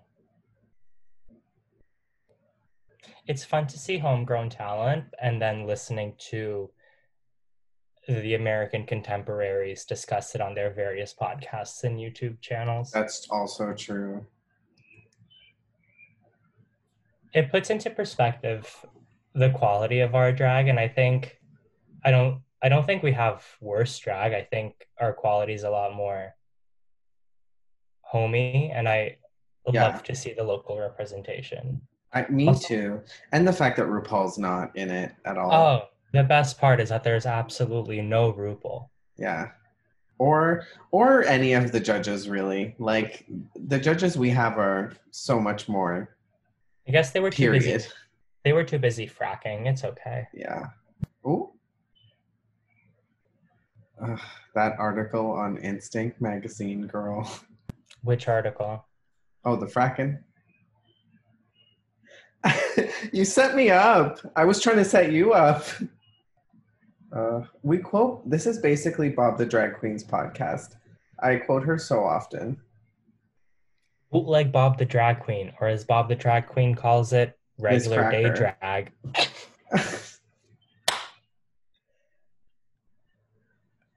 It's 3.27 3.45
fun 3.45 3.67
to 3.69 3.79
see 3.79 3.99
homegrown 3.99 4.51
talent 4.51 5.05
and 5.21 5.41
then 5.41 5.67
listening 5.67 6.15
to 6.31 6.71
the 8.09 8.35
American 8.35 8.85
contemporaries 8.85 9.85
discuss 9.85 10.35
it 10.35 10.41
on 10.41 10.55
their 10.55 10.73
various 10.73 11.15
podcasts 11.15 11.85
and 11.85 11.99
YouTube 11.99 12.41
channels. 12.41 12.91
That's 12.91 13.29
also 13.31 13.73
true. 13.75 14.27
it 17.35 17.51
puts 17.51 17.71
into 17.71 17.89
perspective 17.91 18.85
the 19.35 19.49
quality 19.51 20.01
of 20.01 20.15
our 20.15 20.31
drag 20.33 20.69
and 20.69 20.79
i 20.79 20.87
think 20.87 21.39
i 22.05 22.11
don't 22.11 22.43
i 22.63 22.69
don't 22.69 22.85
think 22.85 23.03
we 23.03 23.11
have 23.11 23.43
worse 23.63 23.99
drag 23.99 24.35
i 24.35 24.43
think 24.43 24.87
our 25.01 25.15
quality 25.15 25.55
is 25.55 25.63
a 25.63 25.71
lot 25.71 25.95
more 25.95 26.35
homey 28.03 28.71
and 28.75 28.87
i 28.87 29.17
Yeah. 29.67 29.85
love 29.89 30.03
to 30.03 30.15
see 30.15 30.35
the 30.35 30.43
local 30.45 30.79
representation 30.79 31.81
I, 32.13 32.27
me 32.29 32.49
Also- 32.49 32.69
too. 32.69 33.03
And 33.33 33.49
the 33.49 33.53
fact 33.55 33.79
that 33.79 33.87
RuPaul's 33.87 34.37
not 34.37 34.77
in 34.77 34.91
it 34.91 35.13
at 35.25 35.39
all. 35.39 35.51
oh 35.55 35.89
the 36.13 36.23
best 36.23 36.59
part 36.59 36.81
is 36.81 36.91
that 36.91 37.03
there's 37.05 37.27
absolutely 37.27 38.01
no 38.01 38.33
RuPaul. 38.33 38.89
Yeah. 39.17 39.49
Or 40.19 40.65
or 40.91 41.25
any 41.25 41.55
of 41.55 41.73
the 41.73 41.81
judges 41.81 42.29
really. 42.29 42.75
Like 42.79 43.27
the 43.55 43.79
judges 43.79 44.17
we 44.17 44.31
have 44.31 44.59
are 44.59 44.93
so 45.11 45.41
much 45.41 45.69
more. 45.69 46.17
I 46.87 46.93
guess 46.93 47.11
they 47.13 47.21
were 47.21 47.31
too 47.31 47.43
Period. 47.45 47.63
busy. 47.65 47.89
They 48.45 48.53
were 48.53 48.65
too 48.65 48.79
busy 48.79 49.07
fracking. 49.07 49.67
It's 49.67 49.85
okay. 49.85 50.27
Yeah. 50.35 50.67
Ooh. 51.27 51.51
Ugh, 54.05 54.21
that 54.55 54.73
article 54.79 55.31
on 55.31 55.59
Instinct 55.59 56.21
magazine, 56.21 56.87
girl. 56.87 57.31
Which 58.03 58.27
article? 58.27 58.85
Oh, 59.45 59.57
the 59.57 59.67
fracking. 59.67 60.19
you 63.13 63.25
set 63.25 63.55
me 63.55 63.71
up. 63.71 64.19
I 64.35 64.45
was 64.45 64.61
trying 64.61 64.77
to 64.77 64.85
set 64.85 65.13
you 65.13 65.33
up. 65.33 65.65
Uh, 67.15 67.43
we 67.63 67.79
quote. 67.79 68.29
This 68.29 68.47
is 68.47 68.59
basically 68.59 69.11
Bob 69.11 69.37
the 69.39 69.47
Drag 69.47 69.79
Queen's 69.79 70.03
podcast. 70.05 70.77
I 71.21 71.37
quote 71.37 71.63
her 71.65 71.79
so 71.79 72.03
often. 72.03 72.59
Bootleg 74.11 74.51
Bob 74.53 74.79
the 74.79 74.85
Drag 74.85 75.21
Queen, 75.21 75.53
or 75.61 75.69
as 75.69 75.85
Bob 75.85 76.09
the 76.09 76.17
Drag 76.17 76.47
Queen 76.47 76.75
calls 76.75 77.13
it, 77.13 77.39
regular 77.59 78.11
day 78.11 78.31
drag. 78.31 78.93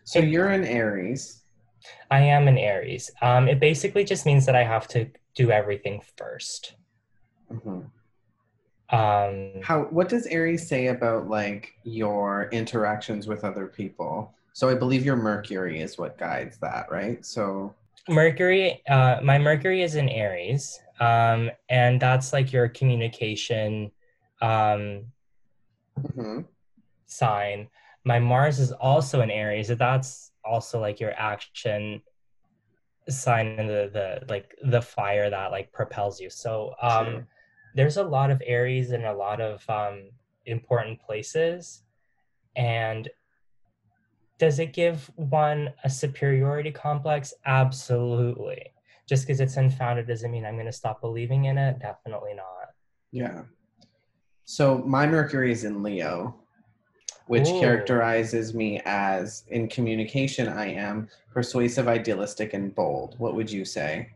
so 0.03 0.19
you're 0.19 0.49
an 0.49 0.65
Aries. 0.65 1.41
I 2.09 2.21
am 2.21 2.47
an 2.47 2.57
Aries. 2.57 3.11
Um, 3.21 3.47
it 3.47 3.59
basically 3.59 4.03
just 4.03 4.25
means 4.25 4.45
that 4.45 4.55
I 4.55 4.63
have 4.63 4.87
to 4.89 5.09
do 5.35 5.51
everything 5.51 6.01
first. 6.17 6.75
Mhm. 7.51 7.89
Um, 8.89 9.51
How? 9.63 9.83
What 9.89 10.09
does 10.09 10.25
Aries 10.27 10.67
say 10.67 10.87
about 10.87 11.27
like 11.27 11.73
your 11.83 12.49
interactions 12.51 13.27
with 13.27 13.43
other 13.43 13.67
people? 13.67 14.33
So 14.53 14.69
I 14.69 14.75
believe 14.75 15.03
your 15.05 15.15
Mercury 15.15 15.81
is 15.81 15.97
what 15.97 16.17
guides 16.17 16.57
that, 16.59 16.89
right? 16.91 17.25
So 17.25 17.73
Mercury, 18.07 18.81
uh, 18.87 19.19
my 19.23 19.37
Mercury 19.37 19.81
is 19.81 19.95
in 19.95 20.07
Aries, 20.09 20.79
um, 20.99 21.49
and 21.69 21.99
that's 21.99 22.31
like 22.31 22.53
your 22.53 22.69
communication 22.69 23.91
um, 24.41 25.11
Mhm. 25.99 26.45
sign. 27.07 27.69
My 28.03 28.19
Mars 28.19 28.59
is 28.59 28.71
also 28.71 29.21
in 29.21 29.31
Aries, 29.31 29.69
and 29.71 29.79
that's 29.79 30.31
also 30.43 30.79
like 30.79 30.99
your 30.99 31.13
action 31.17 32.01
sign 33.09 33.47
and 33.59 33.69
the 33.69 33.89
the 33.91 34.25
like 34.29 34.55
the 34.63 34.81
fire 34.81 35.29
that 35.29 35.51
like 35.51 35.71
propels 35.71 36.19
you. 36.19 36.29
So 36.29 36.75
um, 36.81 37.05
True. 37.05 37.25
There's 37.75 37.97
a 37.97 38.03
lot 38.03 38.31
of 38.31 38.41
Aries 38.45 38.91
in 38.91 39.03
a 39.03 39.13
lot 39.13 39.41
of 39.41 39.63
um, 39.69 40.09
important 40.45 40.99
places. 40.99 41.83
And 42.55 43.09
does 44.39 44.59
it 44.59 44.73
give 44.73 45.11
one 45.15 45.73
a 45.83 45.89
superiority 45.89 46.71
complex? 46.71 47.33
Absolutely. 47.45 48.71
Just 49.07 49.27
because 49.27 49.41
it's 49.41 49.57
unfounded 49.57 50.07
doesn't 50.07 50.31
mean 50.31 50.45
I'm 50.45 50.55
going 50.55 50.65
to 50.65 50.71
stop 50.71 51.01
believing 51.01 51.45
in 51.45 51.57
it. 51.57 51.79
Definitely 51.79 52.33
not. 52.33 52.69
Yeah. 53.11 53.43
So 54.45 54.79
my 54.79 55.05
Mercury 55.05 55.51
is 55.51 55.63
in 55.63 55.83
Leo, 55.83 56.35
which 57.27 57.47
Ooh. 57.49 57.59
characterizes 57.59 58.53
me 58.53 58.81
as 58.85 59.43
in 59.49 59.67
communication, 59.67 60.47
I 60.47 60.67
am 60.67 61.09
persuasive, 61.33 61.87
idealistic, 61.87 62.53
and 62.53 62.73
bold. 62.73 63.15
What 63.17 63.35
would 63.35 63.51
you 63.51 63.65
say? 63.65 64.11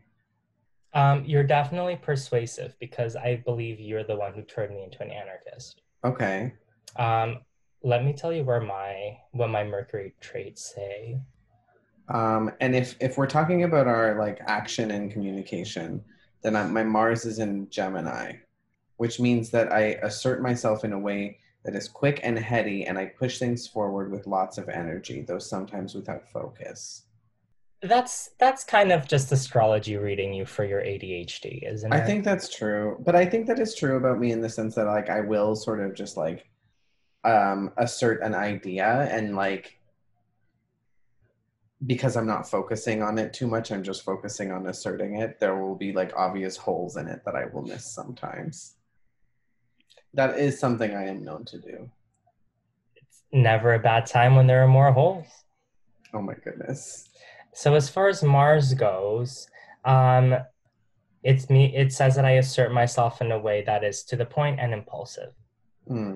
Um, 0.92 1.24
you're 1.24 1.44
definitely 1.44 1.96
persuasive 1.96 2.74
because 2.80 3.14
I 3.14 3.36
believe 3.44 3.78
you're 3.78 4.04
the 4.04 4.16
one 4.16 4.34
who 4.34 4.42
turned 4.42 4.74
me 4.74 4.82
into 4.82 5.02
an 5.02 5.10
anarchist. 5.10 5.82
Okay. 6.04 6.52
Um, 6.96 7.38
let 7.82 8.04
me 8.04 8.12
tell 8.12 8.32
you 8.32 8.44
where 8.44 8.60
my 8.60 9.18
what 9.32 9.48
my 9.48 9.64
Mercury 9.64 10.14
traits 10.20 10.74
say. 10.74 11.20
Um, 12.08 12.50
and 12.60 12.74
if 12.74 12.96
if 13.00 13.16
we're 13.16 13.26
talking 13.26 13.62
about 13.62 13.86
our 13.86 14.18
like 14.18 14.40
action 14.46 14.90
and 14.90 15.10
communication, 15.10 16.02
then 16.42 16.56
I, 16.56 16.66
my 16.66 16.82
Mars 16.82 17.24
is 17.24 17.38
in 17.38 17.70
Gemini, 17.70 18.34
which 18.96 19.20
means 19.20 19.50
that 19.50 19.72
I 19.72 19.98
assert 20.02 20.42
myself 20.42 20.84
in 20.84 20.92
a 20.92 20.98
way 20.98 21.38
that 21.64 21.76
is 21.76 21.88
quick 21.88 22.20
and 22.22 22.38
heady, 22.38 22.86
and 22.86 22.98
I 22.98 23.06
push 23.06 23.38
things 23.38 23.66
forward 23.66 24.10
with 24.10 24.26
lots 24.26 24.58
of 24.58 24.68
energy, 24.68 25.22
though 25.22 25.38
sometimes 25.38 25.94
without 25.94 26.28
focus. 26.30 27.04
That's 27.82 28.30
that's 28.38 28.62
kind 28.62 28.92
of 28.92 29.08
just 29.08 29.32
astrology 29.32 29.96
reading 29.96 30.34
you 30.34 30.44
for 30.44 30.64
your 30.64 30.82
ADHD, 30.82 31.62
isn't 31.66 31.92
it? 31.92 31.96
I 31.96 32.04
think 32.04 32.24
that's 32.24 32.54
true, 32.54 32.98
but 33.00 33.16
I 33.16 33.24
think 33.24 33.46
that 33.46 33.58
is 33.58 33.74
true 33.74 33.96
about 33.96 34.18
me 34.18 34.32
in 34.32 34.42
the 34.42 34.50
sense 34.50 34.74
that 34.74 34.84
like 34.84 35.08
I 35.08 35.20
will 35.20 35.56
sort 35.56 35.80
of 35.80 35.94
just 35.94 36.16
like 36.16 36.46
um 37.24 37.72
assert 37.76 38.22
an 38.22 38.34
idea 38.34 39.08
and 39.10 39.34
like 39.34 39.78
because 41.86 42.16
I'm 42.16 42.26
not 42.26 42.48
focusing 42.48 43.02
on 43.02 43.18
it 43.18 43.32
too 43.32 43.46
much, 43.46 43.72
I'm 43.72 43.82
just 43.82 44.04
focusing 44.04 44.52
on 44.52 44.66
asserting 44.66 45.16
it. 45.16 45.40
There 45.40 45.56
will 45.56 45.74
be 45.74 45.92
like 45.92 46.12
obvious 46.14 46.56
holes 46.56 46.96
in 46.96 47.08
it 47.08 47.22
that 47.24 47.34
I 47.34 47.46
will 47.46 47.62
miss 47.62 47.90
sometimes. 47.90 48.76
That 50.12 50.38
is 50.38 50.58
something 50.58 50.94
I 50.94 51.06
am 51.06 51.24
known 51.24 51.44
to 51.46 51.58
do. 51.58 51.90
it's 52.96 53.22
never 53.32 53.72
a 53.74 53.78
bad 53.78 54.04
time 54.06 54.36
when 54.36 54.46
there 54.46 54.62
are 54.62 54.68
more 54.68 54.92
holes. 54.92 55.26
Oh 56.12 56.20
my 56.20 56.34
goodness. 56.34 57.08
So 57.52 57.74
as 57.74 57.88
far 57.88 58.08
as 58.08 58.22
Mars 58.22 58.74
goes, 58.74 59.48
um, 59.84 60.36
it's 61.22 61.50
me. 61.50 61.74
It 61.76 61.92
says 61.92 62.14
that 62.16 62.24
I 62.24 62.32
assert 62.32 62.72
myself 62.72 63.20
in 63.20 63.32
a 63.32 63.38
way 63.38 63.62
that 63.66 63.84
is 63.84 64.04
to 64.04 64.16
the 64.16 64.24
point 64.24 64.60
and 64.60 64.72
impulsive, 64.72 65.32
Hmm. 65.86 66.14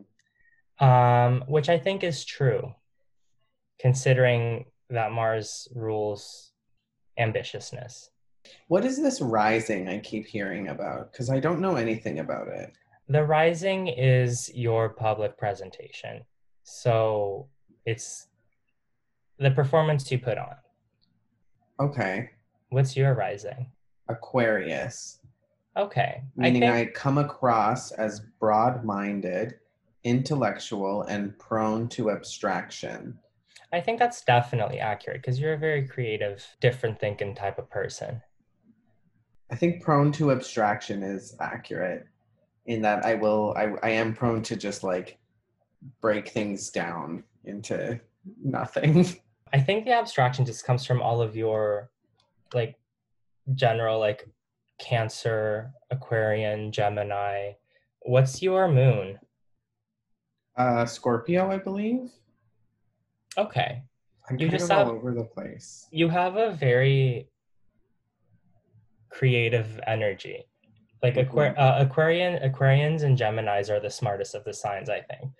um, 0.79 1.45
which 1.47 1.69
I 1.69 1.79
think 1.79 2.03
is 2.05 2.25
true, 2.25 2.75
considering 3.79 4.67
that 4.91 5.13
Mars 5.13 5.69
rules 5.75 6.53
ambitiousness. 7.19 8.09
What 8.69 8.85
is 8.85 9.01
this 9.01 9.21
rising 9.21 9.89
I 9.89 9.99
keep 9.99 10.27
hearing 10.27 10.69
about? 10.69 11.11
Because 11.13 11.31
I 11.31 11.41
don't 11.41 11.61
know 11.61 11.77
anything 11.77 12.19
about 12.21 12.49
it. 12.49 12.73
The 13.09 13.25
rising 13.25 13.89
is 13.89 14.51
your 14.55 14.91
public 14.91 15.37
presentation, 15.37 16.25
so 16.63 17.49
it's 17.85 18.29
the 19.39 19.51
performance 19.51 20.11
you 20.11 20.19
put 20.19 20.39
on. 20.39 20.55
Okay. 21.81 22.31
What's 22.71 22.97
your 22.97 23.15
rising? 23.15 23.71
Aquarius. 24.09 25.21
Okay, 25.77 26.23
meaning 26.37 26.65
I 26.65 26.83
I, 26.83 26.85
come 26.87 27.19
across 27.19 27.91
as 27.91 28.21
broad 28.39 28.85
minded, 28.85 29.55
intellectual, 30.05 31.03
and 31.03 31.37
prone 31.39 31.89
to 31.91 32.13
abstraction. 32.13 33.19
I 33.73 33.81
think 33.81 33.99
that's 33.99 34.23
definitely 34.23 34.79
accurate 34.79 35.21
because 35.21 35.41
you're 35.41 35.55
a 35.55 35.59
very 35.59 35.87
creative, 35.89 36.47
different 36.61 37.01
thinking 37.01 37.35
type 37.35 37.59
of 37.59 37.69
person. 37.69 38.23
I 39.51 39.57
think 39.57 39.83
prone 39.83 40.13
to 40.13 40.31
abstraction 40.31 41.03
is 41.03 41.35
accurate 41.41 42.07
in 42.67 42.83
that 42.83 43.05
I 43.05 43.15
will, 43.15 43.53
I, 43.57 43.73
I 43.83 43.91
am 43.91 44.15
prone 44.15 44.43
to 44.43 44.57
just 44.57 44.85
like 44.85 45.19
break 46.01 46.29
things 46.29 46.71
down 46.71 47.25
into 47.45 48.01
nothing. 48.43 49.07
I 49.53 49.61
think 49.61 49.85
the 49.85 49.93
abstraction 49.93 50.45
just 50.45 50.65
comes 50.65 50.85
from 50.85 51.03
all 51.03 51.21
of 51.21 51.37
your 51.37 51.91
like 52.53 52.77
general 53.55 53.99
like 54.01 54.29
Cancer, 54.79 55.73
Aquarian, 55.91 56.73
Gemini. 56.73 57.53
What's 58.01 58.43
your 58.43 58.69
moon? 58.69 59.19
Uh, 60.57 60.85
Scorpio, 60.87 61.51
I 61.51 61.59
believe. 61.59 62.11
Okay. 63.39 63.83
I'm 64.29 64.39
You 64.39 64.49
just 64.49 64.71
have- 64.71 64.89
all 64.89 64.95
over 64.95 65.13
the 65.13 65.25
place. 65.25 65.87
You 65.91 66.09
have 66.09 66.37
a 66.37 66.53
very 66.53 67.29
creative 69.11 69.81
energy. 69.87 70.45
Like 71.03 71.15
Mhm. 71.15 71.55
uh, 71.59 71.77
Aquarian, 71.85 72.43
Aquarians 72.43 73.03
and 73.03 73.17
Geminis 73.19 73.69
are 73.71 73.79
the 73.81 73.91
smartest 73.91 74.35
of 74.35 74.45
the 74.45 74.55
signs, 74.55 74.89
I 74.89 75.03
think. 75.03 75.33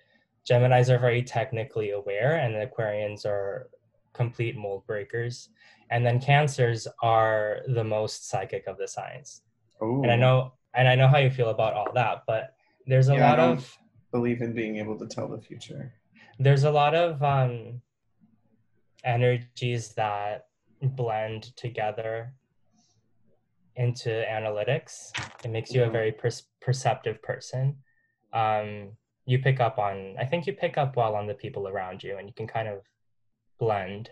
Geminis 0.47 0.89
are 0.89 0.99
very 0.99 1.23
technically 1.23 1.89
aware, 1.89 2.35
and 2.35 2.53
Aquarians 2.55 3.25
are 3.25 3.69
complete 4.15 4.55
mold 4.57 4.85
breakers. 4.87 5.49
And 5.91 6.05
then 6.05 6.19
Cancers 6.19 6.87
are 7.03 7.59
the 7.67 7.83
most 7.83 8.29
psychic 8.29 8.65
of 8.67 8.77
the 8.77 8.87
signs. 8.87 9.41
Oh, 9.81 10.01
And 10.01 10.11
I 10.11 10.15
know, 10.15 10.53
and 10.73 10.87
I 10.87 10.95
know 10.95 11.07
how 11.07 11.17
you 11.19 11.29
feel 11.29 11.49
about 11.49 11.73
all 11.73 11.91
that, 11.93 12.23
but 12.25 12.55
there's 12.87 13.09
a 13.09 13.13
Yeah, 13.15 13.29
lot 13.29 13.39
of 13.39 13.77
believe 14.11 14.41
in 14.41 14.53
being 14.53 14.77
able 14.77 14.97
to 14.97 15.05
tell 15.07 15.27
the 15.27 15.39
future. 15.41 15.93
there's 16.39 16.63
a 16.63 16.71
lot 16.71 16.95
of 16.95 17.21
um, 17.23 17.81
energies 19.03 19.93
that 19.93 20.47
blend 20.81 21.55
together 21.55 22.33
into 23.75 24.09
analytics. 24.09 25.11
It 25.43 25.49
makes 25.51 25.73
you 25.73 25.83
a 25.83 25.89
very 25.89 26.11
per- 26.11 26.29
perceptive 26.61 27.21
person. 27.21 27.77
Um, 28.33 28.91
you 29.25 29.39
pick 29.39 29.59
up 29.59 29.77
on, 29.79 30.15
I 30.19 30.25
think 30.25 30.45
you 30.47 30.53
pick 30.53 30.77
up 30.77 30.95
well 30.95 31.15
on 31.15 31.27
the 31.27 31.33
people 31.33 31.67
around 31.67 32.03
you, 32.03 32.17
and 32.17 32.27
you 32.27 32.33
can 32.33 32.47
kind 32.47 32.67
of 32.67 32.81
blend. 33.59 34.09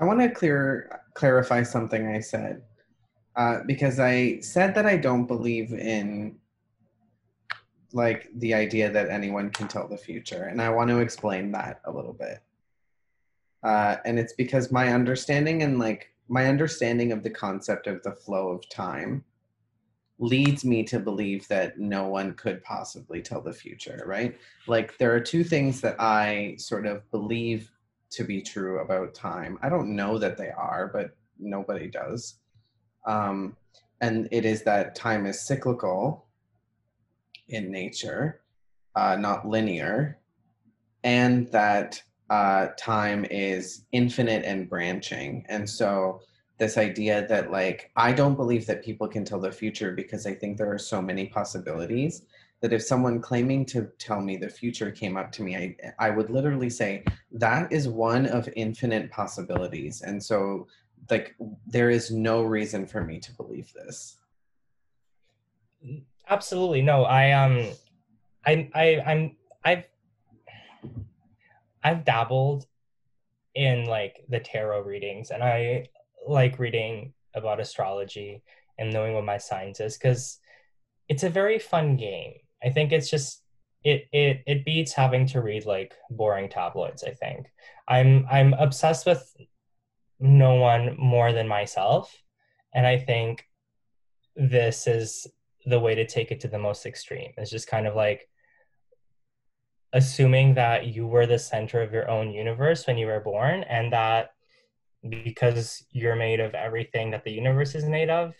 I 0.00 0.04
want 0.04 0.20
to 0.20 0.30
clear 0.30 1.00
clarify 1.14 1.62
something 1.62 2.06
I 2.06 2.20
said 2.20 2.62
uh, 3.36 3.60
because 3.66 3.98
I 3.98 4.40
said 4.40 4.74
that 4.74 4.86
I 4.86 4.96
don't 4.96 5.26
believe 5.26 5.72
in 5.72 6.36
like 7.92 8.28
the 8.36 8.52
idea 8.52 8.90
that 8.90 9.08
anyone 9.08 9.50
can 9.50 9.66
tell 9.66 9.88
the 9.88 9.96
future, 9.96 10.44
and 10.44 10.60
I 10.60 10.68
want 10.70 10.90
to 10.90 10.98
explain 10.98 11.52
that 11.52 11.80
a 11.84 11.92
little 11.92 12.12
bit. 12.12 12.40
Uh, 13.62 13.96
and 14.04 14.18
it's 14.18 14.34
because 14.34 14.70
my 14.70 14.92
understanding 14.92 15.62
and 15.62 15.78
like 15.78 16.12
my 16.28 16.46
understanding 16.46 17.10
of 17.10 17.22
the 17.22 17.30
concept 17.30 17.86
of 17.86 18.02
the 18.02 18.12
flow 18.12 18.48
of 18.48 18.68
time 18.68 19.24
leads 20.18 20.64
me 20.64 20.82
to 20.82 20.98
believe 20.98 21.46
that 21.48 21.78
no 21.78 22.08
one 22.08 22.34
could 22.34 22.62
possibly 22.62 23.22
tell 23.22 23.40
the 23.40 23.52
future, 23.52 24.02
right? 24.06 24.36
Like 24.66 24.98
there 24.98 25.14
are 25.14 25.20
two 25.20 25.44
things 25.44 25.80
that 25.80 25.96
I 26.00 26.56
sort 26.58 26.86
of 26.86 27.08
believe 27.10 27.70
to 28.10 28.24
be 28.24 28.42
true 28.42 28.80
about 28.80 29.14
time. 29.14 29.58
I 29.62 29.68
don't 29.68 29.94
know 29.94 30.18
that 30.18 30.36
they 30.36 30.50
are, 30.50 30.90
but 30.92 31.16
nobody 31.38 31.88
does. 31.88 32.38
Um, 33.06 33.56
and 34.00 34.28
it 34.30 34.44
is 34.44 34.62
that 34.62 34.94
time 34.94 35.26
is 35.26 35.46
cyclical 35.46 36.26
in 37.48 37.70
nature, 37.70 38.42
uh, 38.94 39.16
not 39.16 39.48
linear, 39.48 40.18
and 41.04 41.50
that 41.52 42.02
uh, 42.30 42.68
time 42.78 43.24
is 43.30 43.84
infinite 43.92 44.44
and 44.44 44.68
branching. 44.68 45.44
And 45.48 45.68
so, 45.68 46.20
this 46.58 46.76
idea 46.76 47.24
that, 47.28 47.52
like, 47.52 47.92
I 47.96 48.12
don't 48.12 48.34
believe 48.34 48.66
that 48.66 48.84
people 48.84 49.06
can 49.06 49.24
tell 49.24 49.38
the 49.38 49.52
future 49.52 49.92
because 49.92 50.26
I 50.26 50.34
think 50.34 50.58
there 50.58 50.72
are 50.72 50.78
so 50.78 51.00
many 51.00 51.26
possibilities 51.26 52.22
that 52.60 52.72
if 52.72 52.82
someone 52.82 53.20
claiming 53.20 53.64
to 53.66 53.88
tell 53.98 54.20
me 54.20 54.36
the 54.36 54.48
future 54.48 54.90
came 54.90 55.16
up 55.16 55.30
to 55.32 55.42
me, 55.42 55.56
I, 55.56 55.76
I 55.98 56.10
would 56.10 56.30
literally 56.30 56.70
say, 56.70 57.04
that 57.32 57.72
is 57.72 57.88
one 57.88 58.26
of 58.26 58.48
infinite 58.56 59.10
possibilities. 59.10 60.02
And 60.02 60.22
so, 60.22 60.66
like, 61.10 61.36
there 61.66 61.90
is 61.90 62.10
no 62.10 62.42
reason 62.42 62.86
for 62.86 63.04
me 63.04 63.20
to 63.20 63.32
believe 63.34 63.72
this. 63.72 64.16
Absolutely 66.28 66.82
no. 66.82 67.04
I 67.04 67.32
um, 67.32 67.70
I 68.44 68.68
I 68.74 69.00
I'm 69.06 69.36
I've 69.64 69.84
I've 71.82 72.04
dabbled 72.04 72.66
in 73.54 73.84
like 73.86 74.24
the 74.28 74.40
tarot 74.40 74.82
readings, 74.82 75.30
and 75.30 75.42
I 75.42 75.88
like 76.26 76.58
reading 76.58 77.14
about 77.34 77.60
astrology 77.60 78.42
and 78.78 78.92
knowing 78.92 79.14
what 79.14 79.24
my 79.24 79.38
signs 79.38 79.80
is 79.80 79.96
because 79.96 80.40
it's 81.08 81.22
a 81.22 81.30
very 81.30 81.58
fun 81.58 81.96
game. 81.96 82.34
I 82.62 82.70
think 82.70 82.92
it's 82.92 83.10
just 83.10 83.42
it 83.84 84.08
it 84.12 84.42
it 84.46 84.64
beats 84.64 84.92
having 84.92 85.26
to 85.28 85.40
read 85.40 85.64
like 85.64 85.94
boring 86.10 86.48
tabloids. 86.48 87.04
I 87.04 87.12
think 87.12 87.46
I'm 87.86 88.26
I'm 88.30 88.54
obsessed 88.54 89.06
with 89.06 89.36
no 90.20 90.54
one 90.56 90.96
more 90.98 91.32
than 91.32 91.46
myself, 91.48 92.14
and 92.74 92.86
I 92.86 92.98
think 92.98 93.44
this 94.34 94.86
is 94.86 95.26
the 95.66 95.78
way 95.78 95.94
to 95.94 96.06
take 96.06 96.30
it 96.30 96.40
to 96.40 96.48
the 96.48 96.58
most 96.58 96.86
extreme. 96.86 97.32
It's 97.36 97.50
just 97.50 97.68
kind 97.68 97.86
of 97.86 97.94
like 97.94 98.28
assuming 99.92 100.54
that 100.54 100.86
you 100.86 101.06
were 101.06 101.26
the 101.26 101.38
center 101.38 101.80
of 101.82 101.92
your 101.92 102.10
own 102.10 102.30
universe 102.30 102.86
when 102.86 102.98
you 102.98 103.06
were 103.06 103.20
born 103.20 103.64
and 103.64 103.92
that 103.92 104.30
because 105.08 105.84
you're 105.92 106.16
made 106.16 106.40
of 106.40 106.54
everything 106.54 107.10
that 107.10 107.24
the 107.24 107.30
universe 107.30 107.74
is 107.74 107.84
made 107.84 108.10
of 108.10 108.34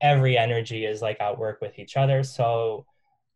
every 0.00 0.38
energy 0.38 0.84
is 0.84 1.02
like 1.02 1.20
at 1.20 1.38
work 1.38 1.60
with 1.60 1.78
each 1.78 1.96
other 1.96 2.22
so 2.22 2.86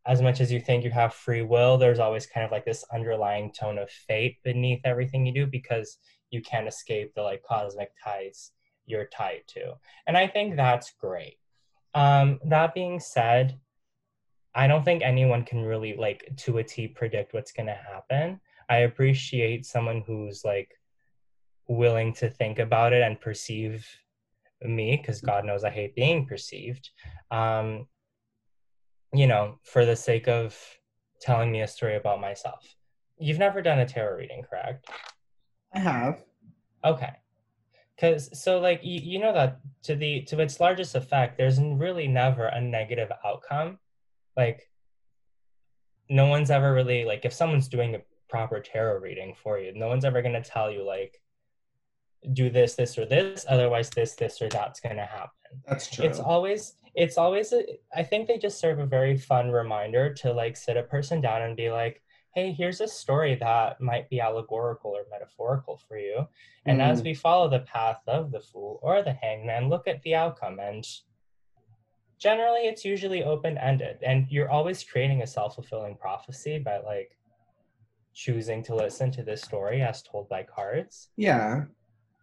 as 0.07 0.21
much 0.21 0.41
as 0.41 0.53
you 0.53 0.61
think 0.61 0.85
you 0.85 0.91
have 0.91 1.15
free 1.15 1.43
will 1.43 1.79
there's 1.79 1.99
always 1.99 2.27
kind 2.27 2.45
of 2.45 2.53
like 2.53 2.65
this 2.65 2.85
underlying 2.93 3.53
tone 3.53 3.79
of 3.79 3.91
fate 3.91 4.37
beneath 4.45 4.81
everything 4.85 5.25
you 5.25 5.33
do 5.33 5.47
because 5.47 5.99
you 6.31 6.43
can't 6.43 6.69
escape 6.69 7.15
the 7.15 7.23
like 7.23 7.43
cosmic 7.43 7.91
ties 8.03 8.53
you're 8.87 9.07
tied 9.07 9.43
to 9.47 9.73
and 10.07 10.17
i 10.17 10.27
think 10.27 10.57
that's 10.57 10.93
great 11.01 11.39
um 11.95 12.39
that 12.45 12.75
being 12.75 13.01
said 13.01 13.59
I 14.55 14.67
don't 14.67 14.85
think 14.85 15.03
anyone 15.03 15.45
can 15.45 15.63
really 15.63 15.97
like 15.97 16.31
to 16.39 16.59
a 16.59 16.65
T 16.65 16.87
predict 16.87 17.35
what's 17.35 17.53
going 17.53 17.67
to 17.67 17.75
happen. 17.75 18.41
I 18.69 18.79
appreciate 18.79 19.67
someone 19.67 20.03
who's 20.07 20.45
like 20.45 20.71
willing 21.67 22.13
to 22.15 22.31
think 22.31 22.59
about 22.59 22.93
it 22.93 23.03
and 23.03 23.21
perceive 23.21 23.87
me 24.63 24.97
because 24.97 25.21
God 25.21 25.45
knows 25.45 25.65
I 25.65 25.71
hate 25.71 25.97
being 25.97 26.27
perceived. 26.27 26.91
Um, 27.31 27.87
you 29.15 29.27
know, 29.27 29.59
for 29.63 29.85
the 29.85 29.97
sake 29.97 30.29
of 30.29 30.59
telling 31.21 31.51
me 31.51 31.63
a 31.63 31.69
story 31.69 31.97
about 31.97 32.21
myself. 32.21 32.75
You've 33.19 33.39
never 33.39 33.63
done 33.63 33.79
a 33.79 33.87
tarot 33.87 34.17
reading, 34.17 34.43
correct? 34.43 34.87
I 35.73 35.79
have. 35.79 36.25
Okay. 36.85 37.13
Cause 37.99 38.29
so 38.39 38.59
like 38.59 38.81
you, 38.83 39.01
you 39.01 39.19
know 39.21 39.33
that 39.33 39.61
to 39.85 39.95
the 39.95 40.23
to 40.23 40.41
its 40.41 40.59
largest 40.59 40.97
effect, 40.97 41.39
there's 41.39 41.61
really 41.61 42.09
never 42.09 42.47
a 42.47 42.61
negative 42.61 43.11
outcome 43.25 43.79
like 44.37 44.69
no 46.09 46.27
one's 46.27 46.51
ever 46.51 46.75
really 46.75 47.05
like 47.05 47.25
if 47.25 47.33
someone's 47.33 47.69
doing 47.69 47.95
a 47.95 48.01
proper 48.29 48.61
tarot 48.61 49.01
reading 49.01 49.35
for 49.43 49.59
you 49.59 49.73
no 49.75 49.89
one's 49.89 50.05
ever 50.05 50.23
going 50.23 50.35
to 50.35 50.51
tell 50.51 50.71
you 50.71 50.85
like 50.85 51.21
do 52.33 52.49
this 52.51 52.75
this 52.75 52.97
or 52.99 53.05
this 53.07 53.45
otherwise 53.49 53.91
this 53.91 54.15
this 54.15 54.41
or 54.41 54.49
that's 54.49 54.81
going 54.81 54.97
to 54.97 55.05
happen 55.05 55.31
That's 55.69 55.91
true. 55.91 56.05
it's 56.05 56.19
always 56.21 56.77
it's 56.95 57.19
always 57.19 57.53
a, 57.53 57.65
i 57.95 58.03
think 58.03 58.27
they 58.29 58.39
just 58.39 58.59
serve 58.59 58.79
a 58.79 58.87
very 58.87 59.17
fun 59.17 59.51
reminder 59.51 60.13
to 60.15 60.33
like 60.33 60.57
sit 60.57 60.77
a 60.77 60.83
person 60.83 61.21
down 61.21 61.43
and 61.43 61.57
be 61.57 61.71
like 61.71 62.01
hey 62.35 62.53
here's 62.53 62.81
a 62.81 62.89
story 62.89 63.35
that 63.37 63.81
might 63.81 64.09
be 64.11 64.21
allegorical 64.21 64.91
or 64.93 65.03
metaphorical 65.11 65.77
for 65.89 65.99
you 65.99 66.27
and 66.67 66.81
as 66.81 67.01
Mm. 67.03 67.05
we 67.05 67.15
follow 67.15 67.49
the 67.49 67.61
path 67.61 68.01
of 68.07 68.31
the 68.33 68.41
fool 68.41 68.79
or 68.83 69.03
the 69.03 69.13
hangman 69.13 69.69
look 69.69 69.87
at 69.87 70.01
the 70.03 70.15
outcome 70.15 70.59
and 70.61 70.85
generally 72.19 72.61
it's 72.61 72.85
usually 72.85 73.23
open 73.23 73.59
ended 73.59 73.99
and 74.03 74.27
you're 74.31 74.51
always 74.51 74.83
creating 74.83 75.23
a 75.23 75.27
self-fulfilling 75.27 75.97
prophecy 75.97 76.59
by 76.59 76.79
like 76.79 77.17
choosing 78.15 78.63
to 78.63 78.75
listen 78.75 79.11
to 79.11 79.23
this 79.25 79.43
story 79.43 79.83
as 79.83 80.03
told 80.03 80.29
by 80.29 80.43
cards 80.43 81.09
yeah. 81.17 81.65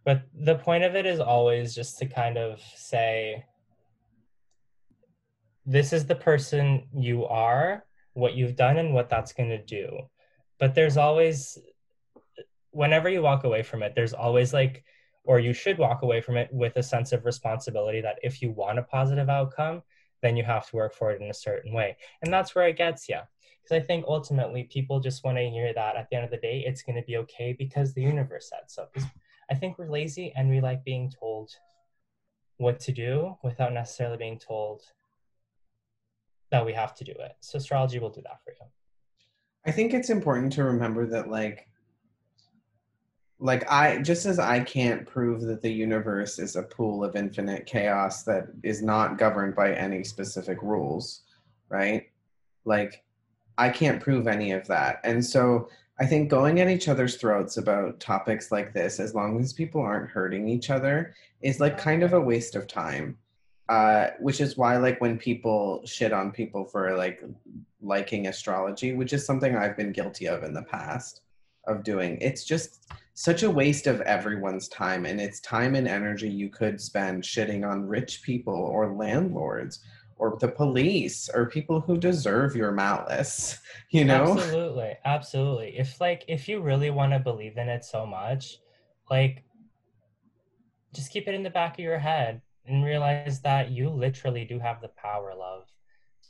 But 0.04 0.22
the 0.34 0.56
point 0.56 0.84
of 0.84 0.94
it 0.94 1.06
is 1.06 1.20
always 1.20 1.74
just 1.74 1.98
to 1.98 2.06
kind 2.06 2.36
of 2.36 2.60
say 2.74 3.44
this 5.64 5.92
is 5.92 6.06
the 6.06 6.14
person 6.14 6.88
you 6.92 7.24
are 7.26 7.84
what 8.14 8.34
you've 8.34 8.56
done 8.56 8.78
and 8.78 8.92
what 8.92 9.08
that's 9.08 9.32
going 9.32 9.48
to 9.48 9.62
do. 9.64 9.88
But 10.58 10.74
there's 10.74 10.96
always 10.96 11.58
whenever 12.72 13.08
you 13.08 13.22
walk 13.22 13.44
away 13.44 13.62
from 13.62 13.82
it 13.82 13.94
there's 13.94 14.14
always 14.14 14.52
like 14.52 14.82
or 15.24 15.38
you 15.38 15.52
should 15.52 15.78
walk 15.78 16.02
away 16.02 16.20
from 16.20 16.36
it 16.36 16.48
with 16.52 16.76
a 16.76 16.82
sense 16.82 17.12
of 17.12 17.26
responsibility 17.26 18.00
that 18.00 18.18
if 18.22 18.40
you 18.40 18.50
want 18.50 18.78
a 18.78 18.82
positive 18.82 19.28
outcome 19.28 19.82
then 20.22 20.36
you 20.36 20.42
have 20.42 20.68
to 20.68 20.76
work 20.76 20.94
for 20.94 21.10
it 21.10 21.20
in 21.20 21.28
a 21.28 21.34
certain 21.34 21.72
way. 21.72 21.96
And 22.22 22.32
that's 22.32 22.54
where 22.54 22.66
it 22.66 22.76
gets 22.76 23.08
you 23.08 23.18
because 23.62 23.76
i 23.76 23.84
think 23.84 24.04
ultimately 24.08 24.64
people 24.64 25.00
just 25.00 25.24
want 25.24 25.36
to 25.36 25.48
hear 25.48 25.72
that 25.74 25.96
at 25.96 26.08
the 26.10 26.16
end 26.16 26.24
of 26.24 26.30
the 26.30 26.36
day 26.36 26.62
it's 26.66 26.82
going 26.82 26.96
to 26.96 27.02
be 27.02 27.16
okay 27.16 27.52
because 27.52 27.94
the 27.94 28.02
universe 28.02 28.50
said 28.50 28.62
so 28.66 28.86
I 29.52 29.54
think 29.54 29.78
we're 29.78 29.90
lazy 29.90 30.32
and 30.34 30.48
we 30.48 30.62
like 30.62 30.82
being 30.82 31.10
told 31.10 31.50
what 32.56 32.80
to 32.80 32.90
do 32.90 33.36
without 33.44 33.74
necessarily 33.74 34.16
being 34.16 34.38
told 34.38 34.80
that 36.50 36.64
we 36.64 36.72
have 36.72 36.94
to 36.94 37.04
do 37.04 37.12
it. 37.12 37.32
So 37.40 37.58
astrology 37.58 37.98
will 37.98 38.08
do 38.08 38.22
that 38.22 38.42
for 38.42 38.52
you. 38.52 38.66
I 39.66 39.70
think 39.70 39.92
it's 39.92 40.08
important 40.08 40.54
to 40.54 40.64
remember 40.64 41.06
that 41.06 41.28
like 41.28 41.68
like 43.40 43.70
I 43.70 43.98
just 43.98 44.24
as 44.24 44.38
I 44.38 44.60
can't 44.60 45.06
prove 45.06 45.42
that 45.42 45.60
the 45.60 45.72
universe 45.72 46.38
is 46.38 46.56
a 46.56 46.62
pool 46.62 47.04
of 47.04 47.14
infinite 47.14 47.66
chaos 47.66 48.22
that 48.22 48.46
is 48.62 48.80
not 48.82 49.18
governed 49.18 49.54
by 49.54 49.74
any 49.74 50.02
specific 50.02 50.62
rules, 50.62 51.24
right? 51.68 52.04
Like 52.64 53.04
I 53.58 53.68
can't 53.68 54.02
prove 54.02 54.28
any 54.28 54.52
of 54.52 54.66
that. 54.68 55.00
And 55.04 55.22
so 55.22 55.68
I 56.02 56.06
think 56.06 56.28
going 56.28 56.60
at 56.60 56.68
each 56.68 56.88
other's 56.88 57.14
throats 57.14 57.58
about 57.58 58.00
topics 58.00 58.50
like 58.50 58.72
this, 58.72 58.98
as 58.98 59.14
long 59.14 59.40
as 59.40 59.52
people 59.52 59.80
aren't 59.80 60.10
hurting 60.10 60.48
each 60.48 60.68
other, 60.68 61.14
is 61.42 61.60
like 61.60 61.78
kind 61.78 62.02
of 62.02 62.12
a 62.12 62.20
waste 62.20 62.56
of 62.56 62.66
time. 62.66 63.16
Uh, 63.68 64.08
which 64.18 64.40
is 64.40 64.56
why, 64.56 64.76
like, 64.76 65.00
when 65.00 65.16
people 65.16 65.80
shit 65.86 66.12
on 66.12 66.32
people 66.32 66.64
for 66.64 66.96
like 66.96 67.22
liking 67.80 68.26
astrology, 68.26 68.94
which 68.94 69.12
is 69.12 69.24
something 69.24 69.54
I've 69.54 69.76
been 69.76 69.92
guilty 69.92 70.26
of 70.26 70.42
in 70.42 70.52
the 70.52 70.64
past 70.64 71.20
of 71.68 71.84
doing, 71.84 72.18
it's 72.20 72.42
just 72.42 72.92
such 73.14 73.44
a 73.44 73.50
waste 73.50 73.86
of 73.86 74.00
everyone's 74.00 74.66
time 74.66 75.06
and 75.06 75.20
it's 75.20 75.38
time 75.38 75.76
and 75.76 75.86
energy 75.86 76.28
you 76.28 76.48
could 76.48 76.80
spend 76.80 77.22
shitting 77.22 77.64
on 77.64 77.86
rich 77.86 78.22
people 78.24 78.56
or 78.56 78.92
landlords 78.96 79.78
or 80.16 80.36
the 80.40 80.48
police 80.48 81.28
or 81.32 81.46
people 81.46 81.80
who 81.80 81.96
deserve 81.96 82.54
your 82.54 82.72
malice 82.72 83.58
you 83.90 84.04
know 84.04 84.32
absolutely 84.32 84.94
absolutely 85.04 85.78
if 85.78 86.00
like 86.00 86.24
if 86.28 86.48
you 86.48 86.60
really 86.60 86.90
want 86.90 87.12
to 87.12 87.18
believe 87.18 87.56
in 87.56 87.68
it 87.68 87.84
so 87.84 88.06
much 88.06 88.58
like 89.10 89.44
just 90.94 91.10
keep 91.10 91.26
it 91.28 91.34
in 91.34 91.42
the 91.42 91.50
back 91.50 91.78
of 91.78 91.84
your 91.84 91.98
head 91.98 92.40
and 92.66 92.84
realize 92.84 93.40
that 93.40 93.70
you 93.70 93.88
literally 93.88 94.44
do 94.44 94.58
have 94.58 94.80
the 94.80 94.88
power 94.88 95.32
love 95.36 95.64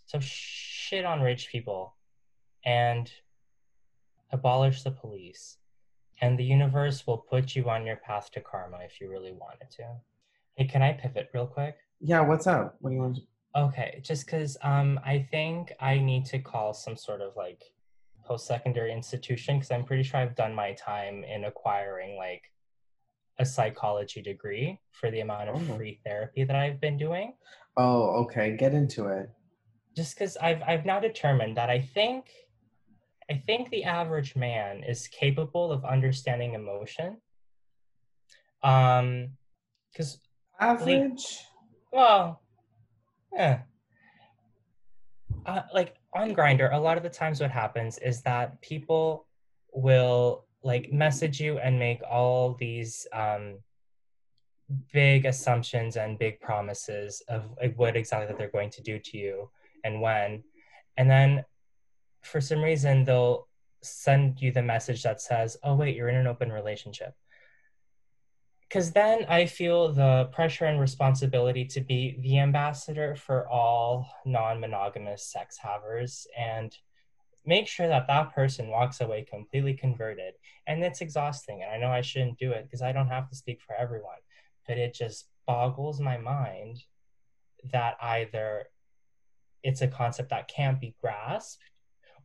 so 0.07 0.18
shit 0.21 1.05
on 1.05 1.21
rich 1.21 1.49
people 1.51 1.95
and 2.64 3.11
abolish 4.31 4.83
the 4.83 4.90
police 4.90 5.59
and 6.23 6.38
the 6.38 6.45
universe 6.45 7.05
will 7.07 7.18
put 7.18 7.57
you 7.57 7.68
on 7.68 7.85
your 7.85 7.97
path 7.97 8.31
to 8.31 8.40
karma 8.40 8.79
if 8.85 9.01
you 9.01 9.11
really 9.11 9.33
wanted 9.33 9.68
to. 9.73 9.83
Hey, 10.55 10.66
can 10.66 10.81
I 10.81 10.92
pivot 10.92 11.29
real 11.35 11.49
quick? 11.49 11.77
Yeah, 12.01 12.21
what's 12.21 12.47
up? 12.47 12.77
What 12.81 12.90
do 12.90 12.95
you 12.97 13.03
want 13.03 13.16
to 13.16 13.23
Okay, 13.55 14.01
just 14.03 14.25
because 14.27 14.57
um, 14.62 14.99
I 15.05 15.27
think 15.31 15.73
I 15.79 15.99
need 15.99 16.25
to 16.27 16.38
call 16.38 16.73
some 16.73 16.97
sort 16.97 17.21
of 17.21 17.37
like 17.37 17.62
post 18.25 18.47
secondary 18.47 18.93
institution 18.93 19.59
because 19.59 19.71
I'm 19.71 19.85
pretty 19.85 20.03
sure 20.03 20.21
I've 20.21 20.35
done 20.35 20.55
my 20.55 20.73
time 20.73 21.25
in 21.25 21.45
acquiring 21.45 22.17
like 22.17 22.43
a 23.38 23.45
psychology 23.45 24.23
degree 24.23 24.79
for 24.93 25.11
the 25.11 25.21
amount 25.21 25.51
of 25.51 25.71
oh. 25.71 25.77
free 25.77 26.01
therapy 26.05 26.45
that 26.45 26.57
I've 26.57 26.81
been 26.81 26.97
doing. 26.97 27.35
Oh, 27.77 28.23
okay. 28.25 28.57
Get 28.57 28.75
into 28.75 29.07
it. 29.07 29.31
Just 29.97 30.15
because 30.15 30.37
I've 30.38 30.62
I've 30.62 30.87
now 30.87 31.01
determined 31.01 31.57
that 31.59 31.69
I 31.69 31.81
think 31.81 32.27
I 33.31 33.35
think 33.47 33.71
the 33.71 33.85
average 33.85 34.37
man 34.37 34.83
is 34.85 35.09
capable 35.09 35.73
of 35.73 35.85
understanding 35.85 36.55
emotion. 36.55 37.19
Um, 38.62 39.31
because 39.93 40.19
average. 40.61 41.11
Like, 41.11 41.93
well, 41.93 42.41
yeah. 43.35 43.61
Uh, 45.47 45.62
like 45.75 45.97
on 46.14 46.35
Grindr 46.35 46.73
a 46.73 46.79
lot 46.79 46.97
of 46.97 47.03
the 47.03 47.09
times 47.09 47.40
what 47.40 47.51
happens 47.51 47.99
is 47.99 48.23
that 48.23 48.61
people 48.61 49.27
will 49.73 50.45
like 50.62 50.92
message 50.92 51.40
you 51.40 51.59
and 51.59 51.79
make 51.79 52.01
all 52.09 52.55
these 52.55 53.07
um, 53.12 53.59
big 54.92 55.27
assumptions 55.27 55.97
and 55.97 56.18
big 56.18 56.40
promises 56.40 57.23
of 57.29 57.45
like 57.61 57.77
what 57.77 57.97
exactly 57.97 58.27
that 58.29 58.38
they're 58.38 58.51
going 58.51 58.71
to 58.71 58.83
do 58.83 58.99
to 58.99 59.18
you 59.18 59.51
and 59.85 60.01
when, 60.01 60.45
and 60.97 61.11
then 61.11 61.45
for 62.23 62.40
some 62.40 62.62
reason 62.62 63.05
they'll 63.05 63.49
send 63.83 64.40
you 64.40 64.53
the 64.53 64.62
message 64.62 65.03
that 65.03 65.21
says, 65.21 65.57
"Oh 65.64 65.75
wait, 65.75 65.97
you're 65.97 66.09
in 66.09 66.14
an 66.14 66.27
open 66.27 66.53
relationship." 66.53 67.14
Because 68.73 68.91
then 68.93 69.27
I 69.29 69.45
feel 69.45 69.93
the 69.93 70.31
pressure 70.33 70.65
and 70.65 70.81
responsibility 70.81 71.67
to 71.67 71.81
be 71.83 72.17
the 72.23 72.39
ambassador 72.39 73.15
for 73.15 73.47
all 73.47 74.09
non-monogamous 74.25 75.27
sex 75.27 75.59
havers 75.59 76.27
and 76.39 76.75
make 77.45 77.69
sure 77.69 77.87
that 77.87 78.07
that 78.07 78.35
person 78.35 78.69
walks 78.69 79.03
away 79.03 79.27
completely 79.29 79.75
converted. 79.75 80.33
And 80.67 80.83
it's 80.83 81.03
exhausting. 81.03 81.63
And 81.63 81.71
I 81.71 81.77
know 81.77 81.93
I 81.93 82.01
shouldn't 82.01 82.39
do 82.39 82.53
it 82.53 82.65
because 82.65 82.81
I 82.81 82.93
don't 82.93 83.09
have 83.09 83.29
to 83.29 83.37
speak 83.37 83.61
for 83.61 83.75
everyone, 83.75 84.21
but 84.67 84.79
it 84.79 84.95
just 84.95 85.27
boggles 85.47 86.01
my 86.01 86.17
mind 86.17 86.79
that 87.73 87.99
either 88.01 88.69
it's 89.63 89.83
a 89.83 89.89
concept 89.89 90.31
that 90.31 90.49
can't 90.49 90.81
be 90.81 90.95
grasped 90.99 91.63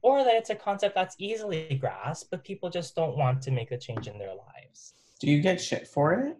or 0.02 0.24
that 0.24 0.36
it's 0.36 0.50
a 0.50 0.56
concept 0.56 0.96
that's 0.96 1.18
easily 1.20 1.76
grasped, 1.76 2.32
but 2.32 2.46
people 2.46 2.70
just 2.70 2.96
don't 2.96 3.18
want 3.18 3.42
to 3.42 3.52
make 3.52 3.72
a 3.72 3.78
change 3.78 4.08
in 4.08 4.18
their 4.18 4.34
lives. 4.34 4.94
Do 5.20 5.30
you 5.32 5.42
get 5.42 5.62
shit 5.62 5.88
for 5.88 6.14
it? 6.14 6.38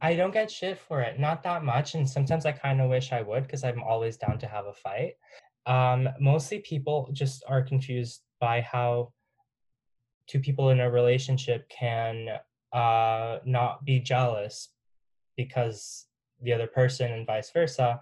I 0.00 0.14
don't 0.14 0.32
get 0.32 0.50
shit 0.50 0.78
for 0.78 1.00
it, 1.00 1.18
not 1.18 1.42
that 1.42 1.64
much. 1.64 1.94
And 1.94 2.08
sometimes 2.08 2.46
I 2.46 2.52
kind 2.52 2.80
of 2.80 2.88
wish 2.88 3.12
I 3.12 3.22
would 3.22 3.42
because 3.42 3.64
I'm 3.64 3.82
always 3.82 4.16
down 4.16 4.38
to 4.38 4.46
have 4.46 4.66
a 4.66 4.72
fight. 4.72 5.14
Um, 5.66 6.08
mostly 6.20 6.60
people 6.60 7.08
just 7.12 7.42
are 7.48 7.62
confused 7.62 8.22
by 8.40 8.60
how 8.60 9.12
two 10.26 10.38
people 10.40 10.70
in 10.70 10.80
a 10.80 10.90
relationship 10.90 11.68
can 11.68 12.28
uh, 12.72 13.38
not 13.44 13.84
be 13.84 14.00
jealous 14.00 14.70
because 15.36 16.06
the 16.42 16.52
other 16.52 16.66
person 16.66 17.12
and 17.12 17.26
vice 17.26 17.50
versa 17.50 18.00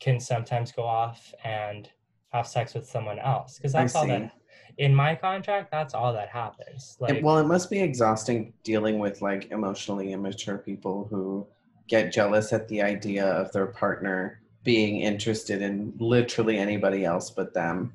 can 0.00 0.18
sometimes 0.18 0.72
go 0.72 0.82
off 0.82 1.32
and 1.44 1.88
have 2.32 2.46
sex 2.46 2.74
with 2.74 2.86
someone 2.86 3.18
else 3.18 3.56
because 3.56 3.72
that's 3.72 3.94
all 3.94 4.06
that 4.06 4.32
in 4.78 4.94
my 4.94 5.14
contract 5.14 5.70
that's 5.70 5.94
all 5.94 6.12
that 6.12 6.28
happens. 6.28 6.96
Like 7.00 7.16
it, 7.16 7.22
well 7.22 7.38
it 7.38 7.46
must 7.46 7.70
be 7.70 7.80
exhausting 7.80 8.52
dealing 8.64 8.98
with 8.98 9.22
like 9.22 9.50
emotionally 9.50 10.12
immature 10.12 10.58
people 10.58 11.06
who 11.10 11.46
get 11.88 12.12
jealous 12.12 12.52
at 12.52 12.68
the 12.68 12.82
idea 12.82 13.26
of 13.26 13.52
their 13.52 13.66
partner 13.66 14.40
being 14.64 15.00
interested 15.00 15.60
in 15.60 15.92
literally 15.98 16.58
anybody 16.58 17.04
else 17.04 17.30
but 17.30 17.54
them. 17.54 17.94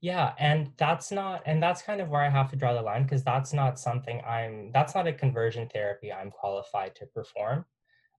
Yeah 0.00 0.32
and 0.38 0.72
that's 0.76 1.10
not 1.10 1.42
and 1.46 1.62
that's 1.62 1.82
kind 1.82 2.00
of 2.00 2.08
where 2.08 2.22
i 2.22 2.30
have 2.30 2.50
to 2.50 2.56
draw 2.56 2.72
the 2.72 2.80
line 2.80 3.02
because 3.02 3.22
that's 3.22 3.52
not 3.52 3.78
something 3.78 4.22
i'm 4.26 4.70
that's 4.72 4.94
not 4.94 5.06
a 5.06 5.12
conversion 5.12 5.68
therapy 5.68 6.12
i'm 6.12 6.30
qualified 6.30 6.94
to 6.96 7.06
perform. 7.06 7.64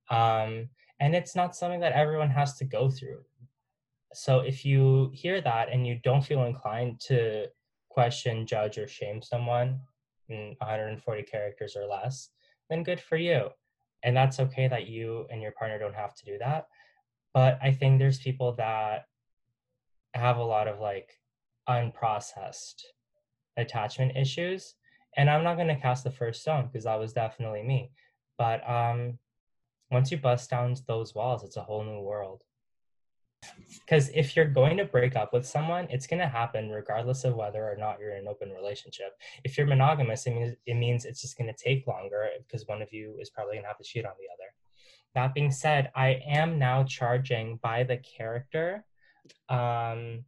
Um 0.09 0.69
and 0.99 1.15
it's 1.15 1.35
not 1.35 1.55
something 1.55 1.79
that 1.79 1.93
everyone 1.93 2.29
has 2.29 2.55
to 2.57 2.65
go 2.65 2.89
through 2.89 3.23
so 4.13 4.39
if 4.39 4.65
you 4.65 5.11
hear 5.13 5.41
that 5.41 5.69
and 5.71 5.85
you 5.87 5.99
don't 6.03 6.23
feel 6.23 6.43
inclined 6.43 6.99
to 7.07 7.47
question, 7.89 8.45
judge, 8.45 8.77
or 8.77 8.87
shame 8.87 9.21
someone 9.21 9.79
in 10.29 10.55
140 10.59 11.23
characters 11.23 11.75
or 11.75 11.85
less, 11.85 12.29
then 12.69 12.83
good 12.83 12.99
for 12.99 13.17
you. 13.17 13.49
And 14.03 14.15
that's 14.15 14.39
okay 14.39 14.67
that 14.67 14.87
you 14.87 15.25
and 15.29 15.41
your 15.41 15.51
partner 15.51 15.77
don't 15.77 15.95
have 15.95 16.15
to 16.15 16.25
do 16.25 16.37
that. 16.39 16.67
But 17.33 17.59
I 17.61 17.71
think 17.71 17.99
there's 17.99 18.19
people 18.19 18.53
that 18.53 19.05
have 20.13 20.37
a 20.37 20.43
lot 20.43 20.67
of 20.67 20.79
like 20.79 21.11
unprocessed 21.69 22.81
attachment 23.57 24.17
issues. 24.17 24.75
And 25.17 25.29
I'm 25.29 25.43
not 25.43 25.55
going 25.55 25.67
to 25.67 25.75
cast 25.75 26.03
the 26.03 26.11
first 26.11 26.41
stone 26.41 26.67
because 26.67 26.85
that 26.85 26.99
was 26.99 27.13
definitely 27.13 27.63
me. 27.63 27.91
But 28.37 28.67
um, 28.69 29.19
once 29.91 30.09
you 30.11 30.17
bust 30.17 30.49
down 30.49 30.75
those 30.87 31.13
walls, 31.13 31.43
it's 31.43 31.57
a 31.57 31.63
whole 31.63 31.83
new 31.83 31.99
world 31.99 32.43
because 33.91 34.09
if 34.13 34.35
you're 34.35 34.45
going 34.45 34.77
to 34.77 34.85
break 34.85 35.15
up 35.15 35.33
with 35.33 35.45
someone 35.45 35.87
it's 35.89 36.07
going 36.07 36.19
to 36.19 36.27
happen 36.27 36.69
regardless 36.69 37.23
of 37.23 37.35
whether 37.35 37.63
or 37.63 37.75
not 37.77 37.99
you're 37.99 38.15
in 38.15 38.21
an 38.21 38.27
open 38.27 38.49
relationship. 38.49 39.17
If 39.43 39.57
you're 39.57 39.67
monogamous 39.67 40.25
it 40.25 40.33
means 40.33 40.55
it 40.65 40.75
means 40.75 41.05
it's 41.05 41.21
just 41.21 41.37
going 41.37 41.53
to 41.53 41.63
take 41.63 41.87
longer 41.87 42.27
because 42.47 42.67
one 42.67 42.81
of 42.81 42.93
you 42.93 43.17
is 43.19 43.29
probably 43.29 43.55
going 43.55 43.63
to 43.63 43.67
have 43.67 43.77
to 43.77 43.83
cheat 43.83 44.05
on 44.05 44.13
the 44.19 44.31
other. 44.33 44.53
That 45.13 45.33
being 45.33 45.51
said 45.51 45.91
i 45.95 46.21
am 46.25 46.57
now 46.57 46.83
charging 46.83 47.59
by 47.61 47.83
the 47.83 47.97
character 47.97 48.85
um, 49.49 50.23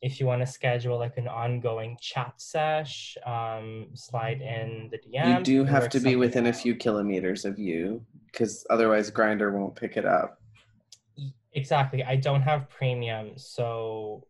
if 0.00 0.20
you 0.20 0.26
want 0.26 0.42
to 0.42 0.46
schedule 0.46 0.98
like 0.98 1.16
an 1.16 1.28
ongoing 1.28 1.96
chat 2.00 2.34
sesh 2.36 3.16
um, 3.24 3.88
slide 3.94 4.42
in 4.42 4.90
the 4.90 4.98
dm 4.98 5.38
you 5.38 5.44
do 5.44 5.64
have 5.64 5.88
to 5.88 6.00
be 6.00 6.14
within 6.14 6.46
out. 6.46 6.50
a 6.50 6.52
few 6.52 6.74
kilometers 6.74 7.46
of 7.46 7.58
you 7.58 8.04
because 8.30 8.66
otherwise 8.68 9.10
Grindr 9.10 9.52
won't 9.52 9.74
pick 9.74 9.96
it 9.96 10.04
up 10.04 10.37
Exactly. 11.58 12.04
I 12.04 12.14
don't 12.14 12.42
have 12.42 12.70
premium, 12.70 13.32
so 13.36 14.24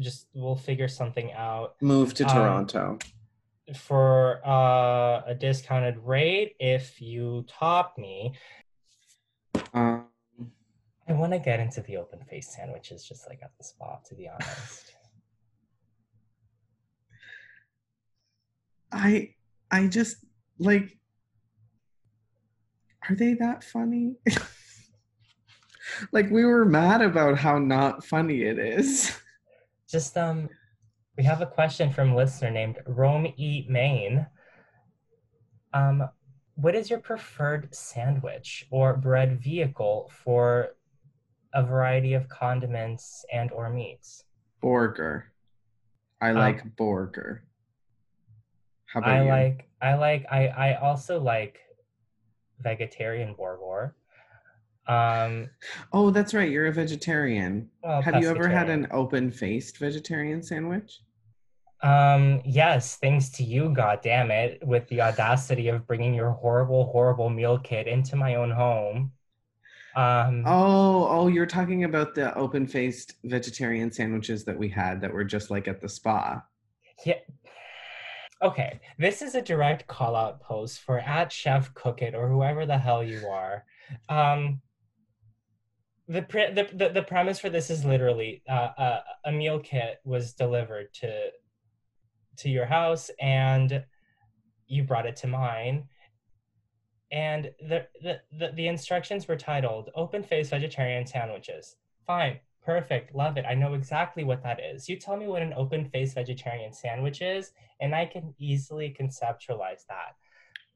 just 0.00 0.26
we'll 0.34 0.56
figure 0.56 0.88
something 0.88 1.32
out. 1.32 1.76
Move 1.80 2.12
to 2.14 2.24
um, 2.24 2.34
Toronto. 2.34 2.98
For 3.76 4.40
uh, 4.44 5.22
a 5.26 5.36
discounted 5.38 5.96
rate, 5.98 6.56
if 6.58 7.00
you 7.00 7.44
top 7.48 7.96
me. 7.96 8.34
Um, 9.72 10.06
I 11.08 11.12
want 11.12 11.32
to 11.32 11.38
get 11.38 11.60
into 11.60 11.80
the 11.82 11.98
open 11.98 12.20
face 12.24 12.52
sandwiches 12.54 13.04
just 13.04 13.28
like 13.28 13.38
at 13.42 13.52
the 13.56 13.64
spot, 13.64 14.04
to 14.06 14.16
be 14.16 14.28
honest. 14.28 14.92
I 18.90 19.34
I 19.70 19.86
just 19.86 20.16
like 20.58 20.98
are 23.08 23.14
they 23.14 23.34
that 23.34 23.62
funny? 23.62 24.16
like 26.12 26.30
we 26.30 26.44
were 26.44 26.64
mad 26.64 27.02
about 27.02 27.38
how 27.38 27.58
not 27.58 28.04
funny 28.04 28.42
it 28.42 28.58
is. 28.58 29.16
Just 29.88 30.16
um 30.16 30.48
we 31.16 31.24
have 31.24 31.40
a 31.40 31.46
question 31.46 31.92
from 31.92 32.12
a 32.12 32.16
listener 32.16 32.50
named 32.50 32.78
Rome 32.86 33.32
E 33.36 33.66
Main. 33.68 34.26
Um, 35.72 36.08
what 36.56 36.74
is 36.74 36.88
your 36.90 37.00
preferred 37.00 37.74
sandwich 37.74 38.66
or 38.70 38.96
bread 38.96 39.40
vehicle 39.40 40.10
for 40.24 40.70
a 41.52 41.62
variety 41.62 42.14
of 42.14 42.28
condiments 42.28 43.24
and 43.32 43.50
or 43.52 43.70
meats? 43.70 44.24
Burger. 44.60 45.32
I 46.20 46.30
Um, 46.30 46.36
like 46.36 46.76
burger. 46.76 47.44
How 48.86 49.00
about 49.00 49.10
I 49.10 49.22
you? 49.22 49.28
like 49.28 49.68
I 49.82 49.94
like 49.94 50.26
I 50.30 50.48
I 50.48 50.74
also 50.80 51.20
like 51.20 51.58
vegetarian 52.60 53.34
burger. 53.34 53.94
Um, 54.86 55.48
Oh, 55.92 56.10
that's 56.10 56.34
right. 56.34 56.50
You're 56.50 56.66
a 56.66 56.72
vegetarian. 56.72 57.70
well, 57.82 58.02
Have 58.02 58.20
you 58.22 58.28
ever 58.28 58.48
had 58.48 58.68
an 58.70 58.86
open-faced 58.90 59.78
vegetarian 59.78 60.42
sandwich? 60.42 61.00
Um, 61.82 62.40
yes, 62.44 62.96
thanks 62.96 63.28
to 63.30 63.44
you, 63.44 63.68
God 63.70 64.00
damn 64.02 64.30
it, 64.30 64.62
with 64.66 64.88
the 64.88 65.02
audacity 65.02 65.68
of 65.68 65.86
bringing 65.86 66.14
your 66.14 66.30
horrible, 66.30 66.86
horrible 66.86 67.28
meal 67.28 67.58
kit 67.58 67.86
into 67.86 68.16
my 68.16 68.36
own 68.36 68.50
home. 68.50 69.12
Um, 69.96 70.44
Oh, 70.46 71.06
oh, 71.08 71.26
you're 71.28 71.46
talking 71.46 71.84
about 71.84 72.14
the 72.14 72.34
open-faced 72.36 73.14
vegetarian 73.24 73.92
sandwiches 73.92 74.44
that 74.44 74.58
we 74.58 74.68
had 74.68 75.00
that 75.02 75.12
were 75.12 75.24
just 75.24 75.50
like 75.50 75.68
at 75.68 75.80
the 75.80 75.88
spa. 75.88 76.42
yeah. 77.04 77.14
Okay, 78.42 78.80
this 78.98 79.22
is 79.22 79.34
a 79.34 79.40
direct 79.42 79.86
call 79.86 80.14
out 80.14 80.40
post 80.40 80.80
for 80.80 80.98
at 80.98 81.32
Chef 81.32 81.72
Cook 81.74 82.02
It 82.02 82.14
or 82.14 82.28
whoever 82.28 82.66
the 82.66 82.76
hell 82.76 83.02
you 83.02 83.26
are. 83.28 83.64
Um, 84.08 84.60
the, 86.08 86.22
pre- 86.22 86.52
the, 86.52 86.68
the 86.72 86.88
the 86.90 87.02
premise 87.02 87.38
for 87.38 87.48
this 87.48 87.70
is 87.70 87.84
literally 87.84 88.42
uh, 88.48 88.70
a, 88.76 88.98
a 89.26 89.32
meal 89.32 89.58
kit 89.58 90.00
was 90.04 90.34
delivered 90.34 90.92
to 90.94 91.30
to 92.38 92.48
your 92.50 92.66
house 92.66 93.10
and 93.20 93.84
you 94.66 94.82
brought 94.82 95.06
it 95.06 95.16
to 95.16 95.26
mine. 95.26 95.84
And 97.10 97.50
the 97.60 97.86
the, 98.02 98.20
the, 98.38 98.52
the 98.54 98.66
instructions 98.68 99.28
were 99.28 99.36
titled 99.36 99.90
open 99.94 100.22
face 100.22 100.50
vegetarian 100.50 101.06
sandwiches. 101.06 101.76
Fine 102.06 102.40
perfect 102.64 103.14
love 103.14 103.36
it. 103.36 103.44
I 103.46 103.54
know 103.54 103.74
exactly 103.74 104.24
what 104.24 104.42
that 104.42 104.58
is. 104.58 104.88
You 104.88 104.96
tell 104.96 105.16
me 105.16 105.26
what 105.26 105.42
an 105.42 105.52
open 105.54 105.84
face 105.90 106.14
vegetarian 106.14 106.72
sandwich 106.72 107.20
is 107.20 107.52
and 107.80 107.94
i 107.94 108.06
can 108.06 108.34
easily 108.38 108.94
conceptualize 108.98 109.86
that. 109.88 110.16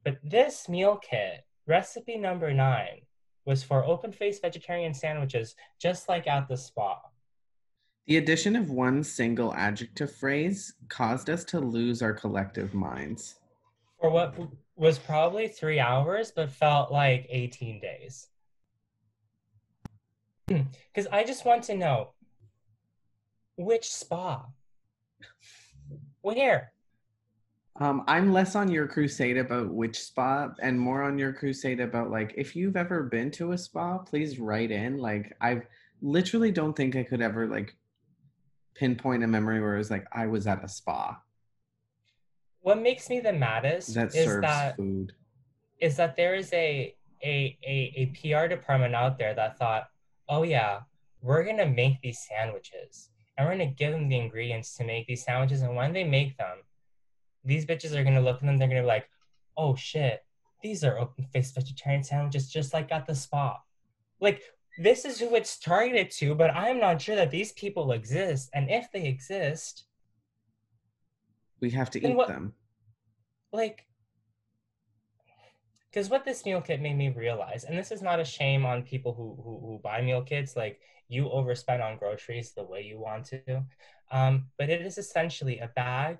But 0.04 0.18
this 0.22 0.68
meal 0.68 0.96
kit 0.96 1.44
recipe 1.66 2.16
number 2.16 2.52
nine 2.52 3.00
was 3.48 3.62
for 3.62 3.82
open 3.82 4.12
faced 4.12 4.42
vegetarian 4.42 4.92
sandwiches 4.92 5.56
just 5.78 6.06
like 6.06 6.26
at 6.26 6.46
the 6.48 6.56
spa 6.56 7.00
The 8.06 8.18
addition 8.18 8.54
of 8.54 8.70
one 8.70 9.02
single 9.02 9.54
adjective 9.54 10.14
phrase 10.14 10.74
caused 10.88 11.30
us 11.30 11.44
to 11.44 11.58
lose 11.58 12.02
our 12.02 12.12
collective 12.12 12.74
minds. 12.74 13.36
for 13.98 14.10
what 14.10 14.34
was 14.76 14.98
probably 14.98 15.48
three 15.48 15.80
hours, 15.80 16.30
but 16.30 16.52
felt 16.52 16.92
like 16.92 17.26
18 17.30 17.80
days. 17.80 18.28
Because 20.48 21.08
I 21.10 21.24
just 21.24 21.44
want 21.44 21.64
to 21.64 21.74
know 21.74 22.12
which 23.56 23.88
spa? 23.92 24.46
Where? 26.20 26.72
Um, 27.80 28.02
I'm 28.08 28.32
less 28.32 28.56
on 28.56 28.70
your 28.70 28.88
crusade 28.88 29.36
about 29.36 29.72
which 29.72 29.98
spa 30.00 30.50
and 30.60 30.78
more 30.78 31.02
on 31.02 31.16
your 31.16 31.32
crusade 31.32 31.78
about 31.80 32.10
like 32.10 32.34
if 32.36 32.56
you've 32.56 32.76
ever 32.76 33.04
been 33.04 33.30
to 33.32 33.52
a 33.52 33.58
spa, 33.58 33.98
please 33.98 34.40
write 34.40 34.72
in. 34.72 34.98
Like 34.98 35.36
I've 35.40 35.64
literally 36.02 36.50
don't 36.50 36.74
think 36.74 36.96
I 36.96 37.04
could 37.04 37.20
ever 37.22 37.46
like 37.46 37.76
pinpoint 38.74 39.22
a 39.22 39.26
memory 39.26 39.60
where 39.60 39.74
it 39.74 39.78
was 39.78 39.90
like 39.90 40.06
I 40.12 40.26
was 40.26 40.46
at 40.46 40.64
a 40.64 40.68
spa 40.68 41.20
What 42.60 42.80
makes 42.80 43.10
me 43.10 43.20
the 43.20 43.32
maddest 43.32 43.94
that 43.94 44.14
is 44.14 44.40
that 44.40 44.76
food. 44.76 45.12
is 45.80 45.96
that 45.96 46.16
there 46.16 46.34
is 46.34 46.52
a, 46.52 46.94
a 47.22 47.58
a 47.64 47.92
a 47.96 48.06
PR 48.16 48.48
department 48.48 48.94
out 48.94 49.18
there 49.18 49.34
that 49.34 49.56
thought, 49.56 49.88
oh 50.28 50.42
yeah, 50.42 50.80
we're 51.22 51.44
gonna 51.44 51.66
make 51.66 52.00
these 52.00 52.26
sandwiches 52.28 53.10
and 53.36 53.46
we're 53.46 53.52
gonna 53.52 53.66
give 53.66 53.92
them 53.92 54.08
the 54.08 54.18
ingredients 54.18 54.76
to 54.76 54.84
make 54.84 55.06
these 55.06 55.24
sandwiches, 55.24 55.62
and 55.62 55.76
when 55.76 55.92
they 55.92 56.04
make 56.04 56.36
them, 56.38 56.58
these 57.48 57.66
bitches 57.66 57.94
are 57.96 58.04
gonna 58.04 58.20
look 58.20 58.36
at 58.40 58.46
them, 58.46 58.58
they're 58.58 58.68
gonna 58.68 58.82
be 58.82 58.86
like, 58.86 59.08
oh 59.56 59.74
shit, 59.74 60.24
these 60.62 60.84
are 60.84 60.98
open 60.98 61.24
faced 61.32 61.54
vegetarian 61.54 62.02
sandwiches 62.04 62.48
just 62.50 62.72
like 62.72 62.92
at 62.92 63.06
the 63.06 63.14
spa. 63.14 63.58
Like 64.20 64.42
this 64.78 65.04
is 65.04 65.18
who 65.18 65.34
it's 65.34 65.58
targeted 65.58 66.10
to, 66.18 66.34
but 66.34 66.54
I'm 66.54 66.78
not 66.78 67.00
sure 67.02 67.16
that 67.16 67.30
these 67.32 67.52
people 67.52 67.90
exist, 67.92 68.50
and 68.54 68.70
if 68.70 68.86
they 68.92 69.06
exist, 69.06 69.84
We 71.60 71.70
have 71.70 71.90
to 71.92 71.98
eat 72.06 72.14
what- 72.14 72.28
them. 72.28 72.54
like 73.52 73.84
because 75.90 76.10
what 76.10 76.24
this 76.24 76.44
meal 76.44 76.60
kit 76.60 76.80
made 76.82 76.96
me 76.96 77.08
realize 77.08 77.64
and 77.64 77.76
this 77.78 77.90
is 77.90 78.02
not 78.02 78.20
a 78.20 78.24
shame 78.24 78.66
on 78.66 78.82
people 78.82 79.12
who, 79.14 79.28
who 79.42 79.58
who 79.66 79.80
buy 79.82 80.02
meal 80.02 80.22
kits 80.22 80.54
like 80.54 80.78
you 81.08 81.24
overspend 81.24 81.82
on 81.82 81.96
groceries 81.96 82.52
the 82.52 82.62
way 82.62 82.82
you 82.82 82.98
want 83.00 83.24
to 83.24 83.40
um, 84.10 84.46
but 84.58 84.68
it 84.68 84.82
is 84.82 84.98
essentially 84.98 85.58
a 85.60 85.68
bag 85.74 86.18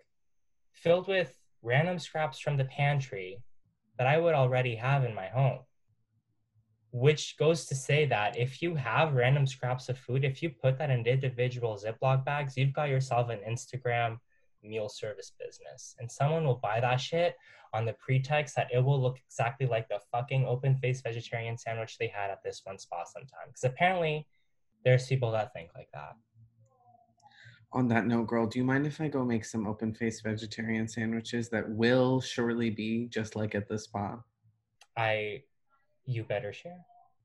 filled 0.83 1.09
with 1.09 1.39
random 1.63 1.99
scraps 1.99 2.39
from 2.39 2.57
the 2.57 2.65
pantry 2.65 3.43
that 3.99 4.07
i 4.07 4.19
would 4.19 4.35
already 4.35 4.77
have 4.77 5.05
in 5.05 5.15
my 5.15 5.29
home. 5.29 5.61
Which 6.91 7.37
goes 7.37 7.67
to 7.67 7.75
say 7.75 8.07
that 8.07 8.39
if 8.39 8.63
you 8.63 8.75
have 8.75 9.15
random 9.15 9.47
scraps 9.47 9.89
of 9.89 9.99
food 9.99 10.25
if 10.25 10.43
you 10.43 10.51
put 10.51 10.79
that 10.79 10.91
in 10.91 11.07
individual 11.07 11.79
ziploc 11.83 12.25
bags 12.25 12.57
you've 12.57 12.73
got 12.73 12.89
yourself 12.89 13.29
an 13.29 13.41
instagram 13.49 14.19
meal 14.63 14.89
service 14.89 15.33
business. 15.39 15.95
And 15.99 16.11
someone 16.11 16.45
will 16.45 16.61
buy 16.63 16.81
that 16.81 17.01
shit 17.01 17.37
on 17.73 17.85
the 17.85 17.93
pretext 17.95 18.57
that 18.57 18.69
it 18.73 18.83
will 18.83 19.01
look 19.01 19.19
exactly 19.27 19.67
like 19.67 19.89
the 19.89 20.01
fucking 20.11 20.47
open 20.47 20.77
faced 20.77 21.05
vegetarian 21.05 21.59
sandwich 21.59 21.99
they 21.99 22.09
had 22.09 22.31
at 22.31 22.43
this 22.43 22.63
one 22.65 22.79
spot 22.79 23.09
sometime. 23.09 23.49
Because 23.49 23.65
apparently 23.65 24.27
there's 24.85 25.07
people 25.07 25.31
that 25.33 25.53
think 25.53 25.71
like 25.75 25.89
that 25.93 26.15
On 27.73 27.87
that 27.89 28.07
note, 28.07 28.29
girl, 28.29 28.47
do 28.47 28.59
you 28.59 28.65
mind 28.65 28.87
if 28.87 29.01
I 29.01 29.09
go 29.09 29.25
make 29.25 29.45
some 29.45 29.67
open 29.67 29.93
faced 29.93 30.23
vegetarian 30.23 30.89
sandwiches 30.89 31.51
that 31.51 31.69
will 31.69 32.21
surely 32.21 32.71
be 32.71 33.07
just 33.09 33.37
like 33.37 33.55
at 33.55 33.69
the 33.69 33.79
spa? 33.79 34.19
i 34.97 35.43
you 36.07 36.25
better 36.25 36.53
share 36.53 36.85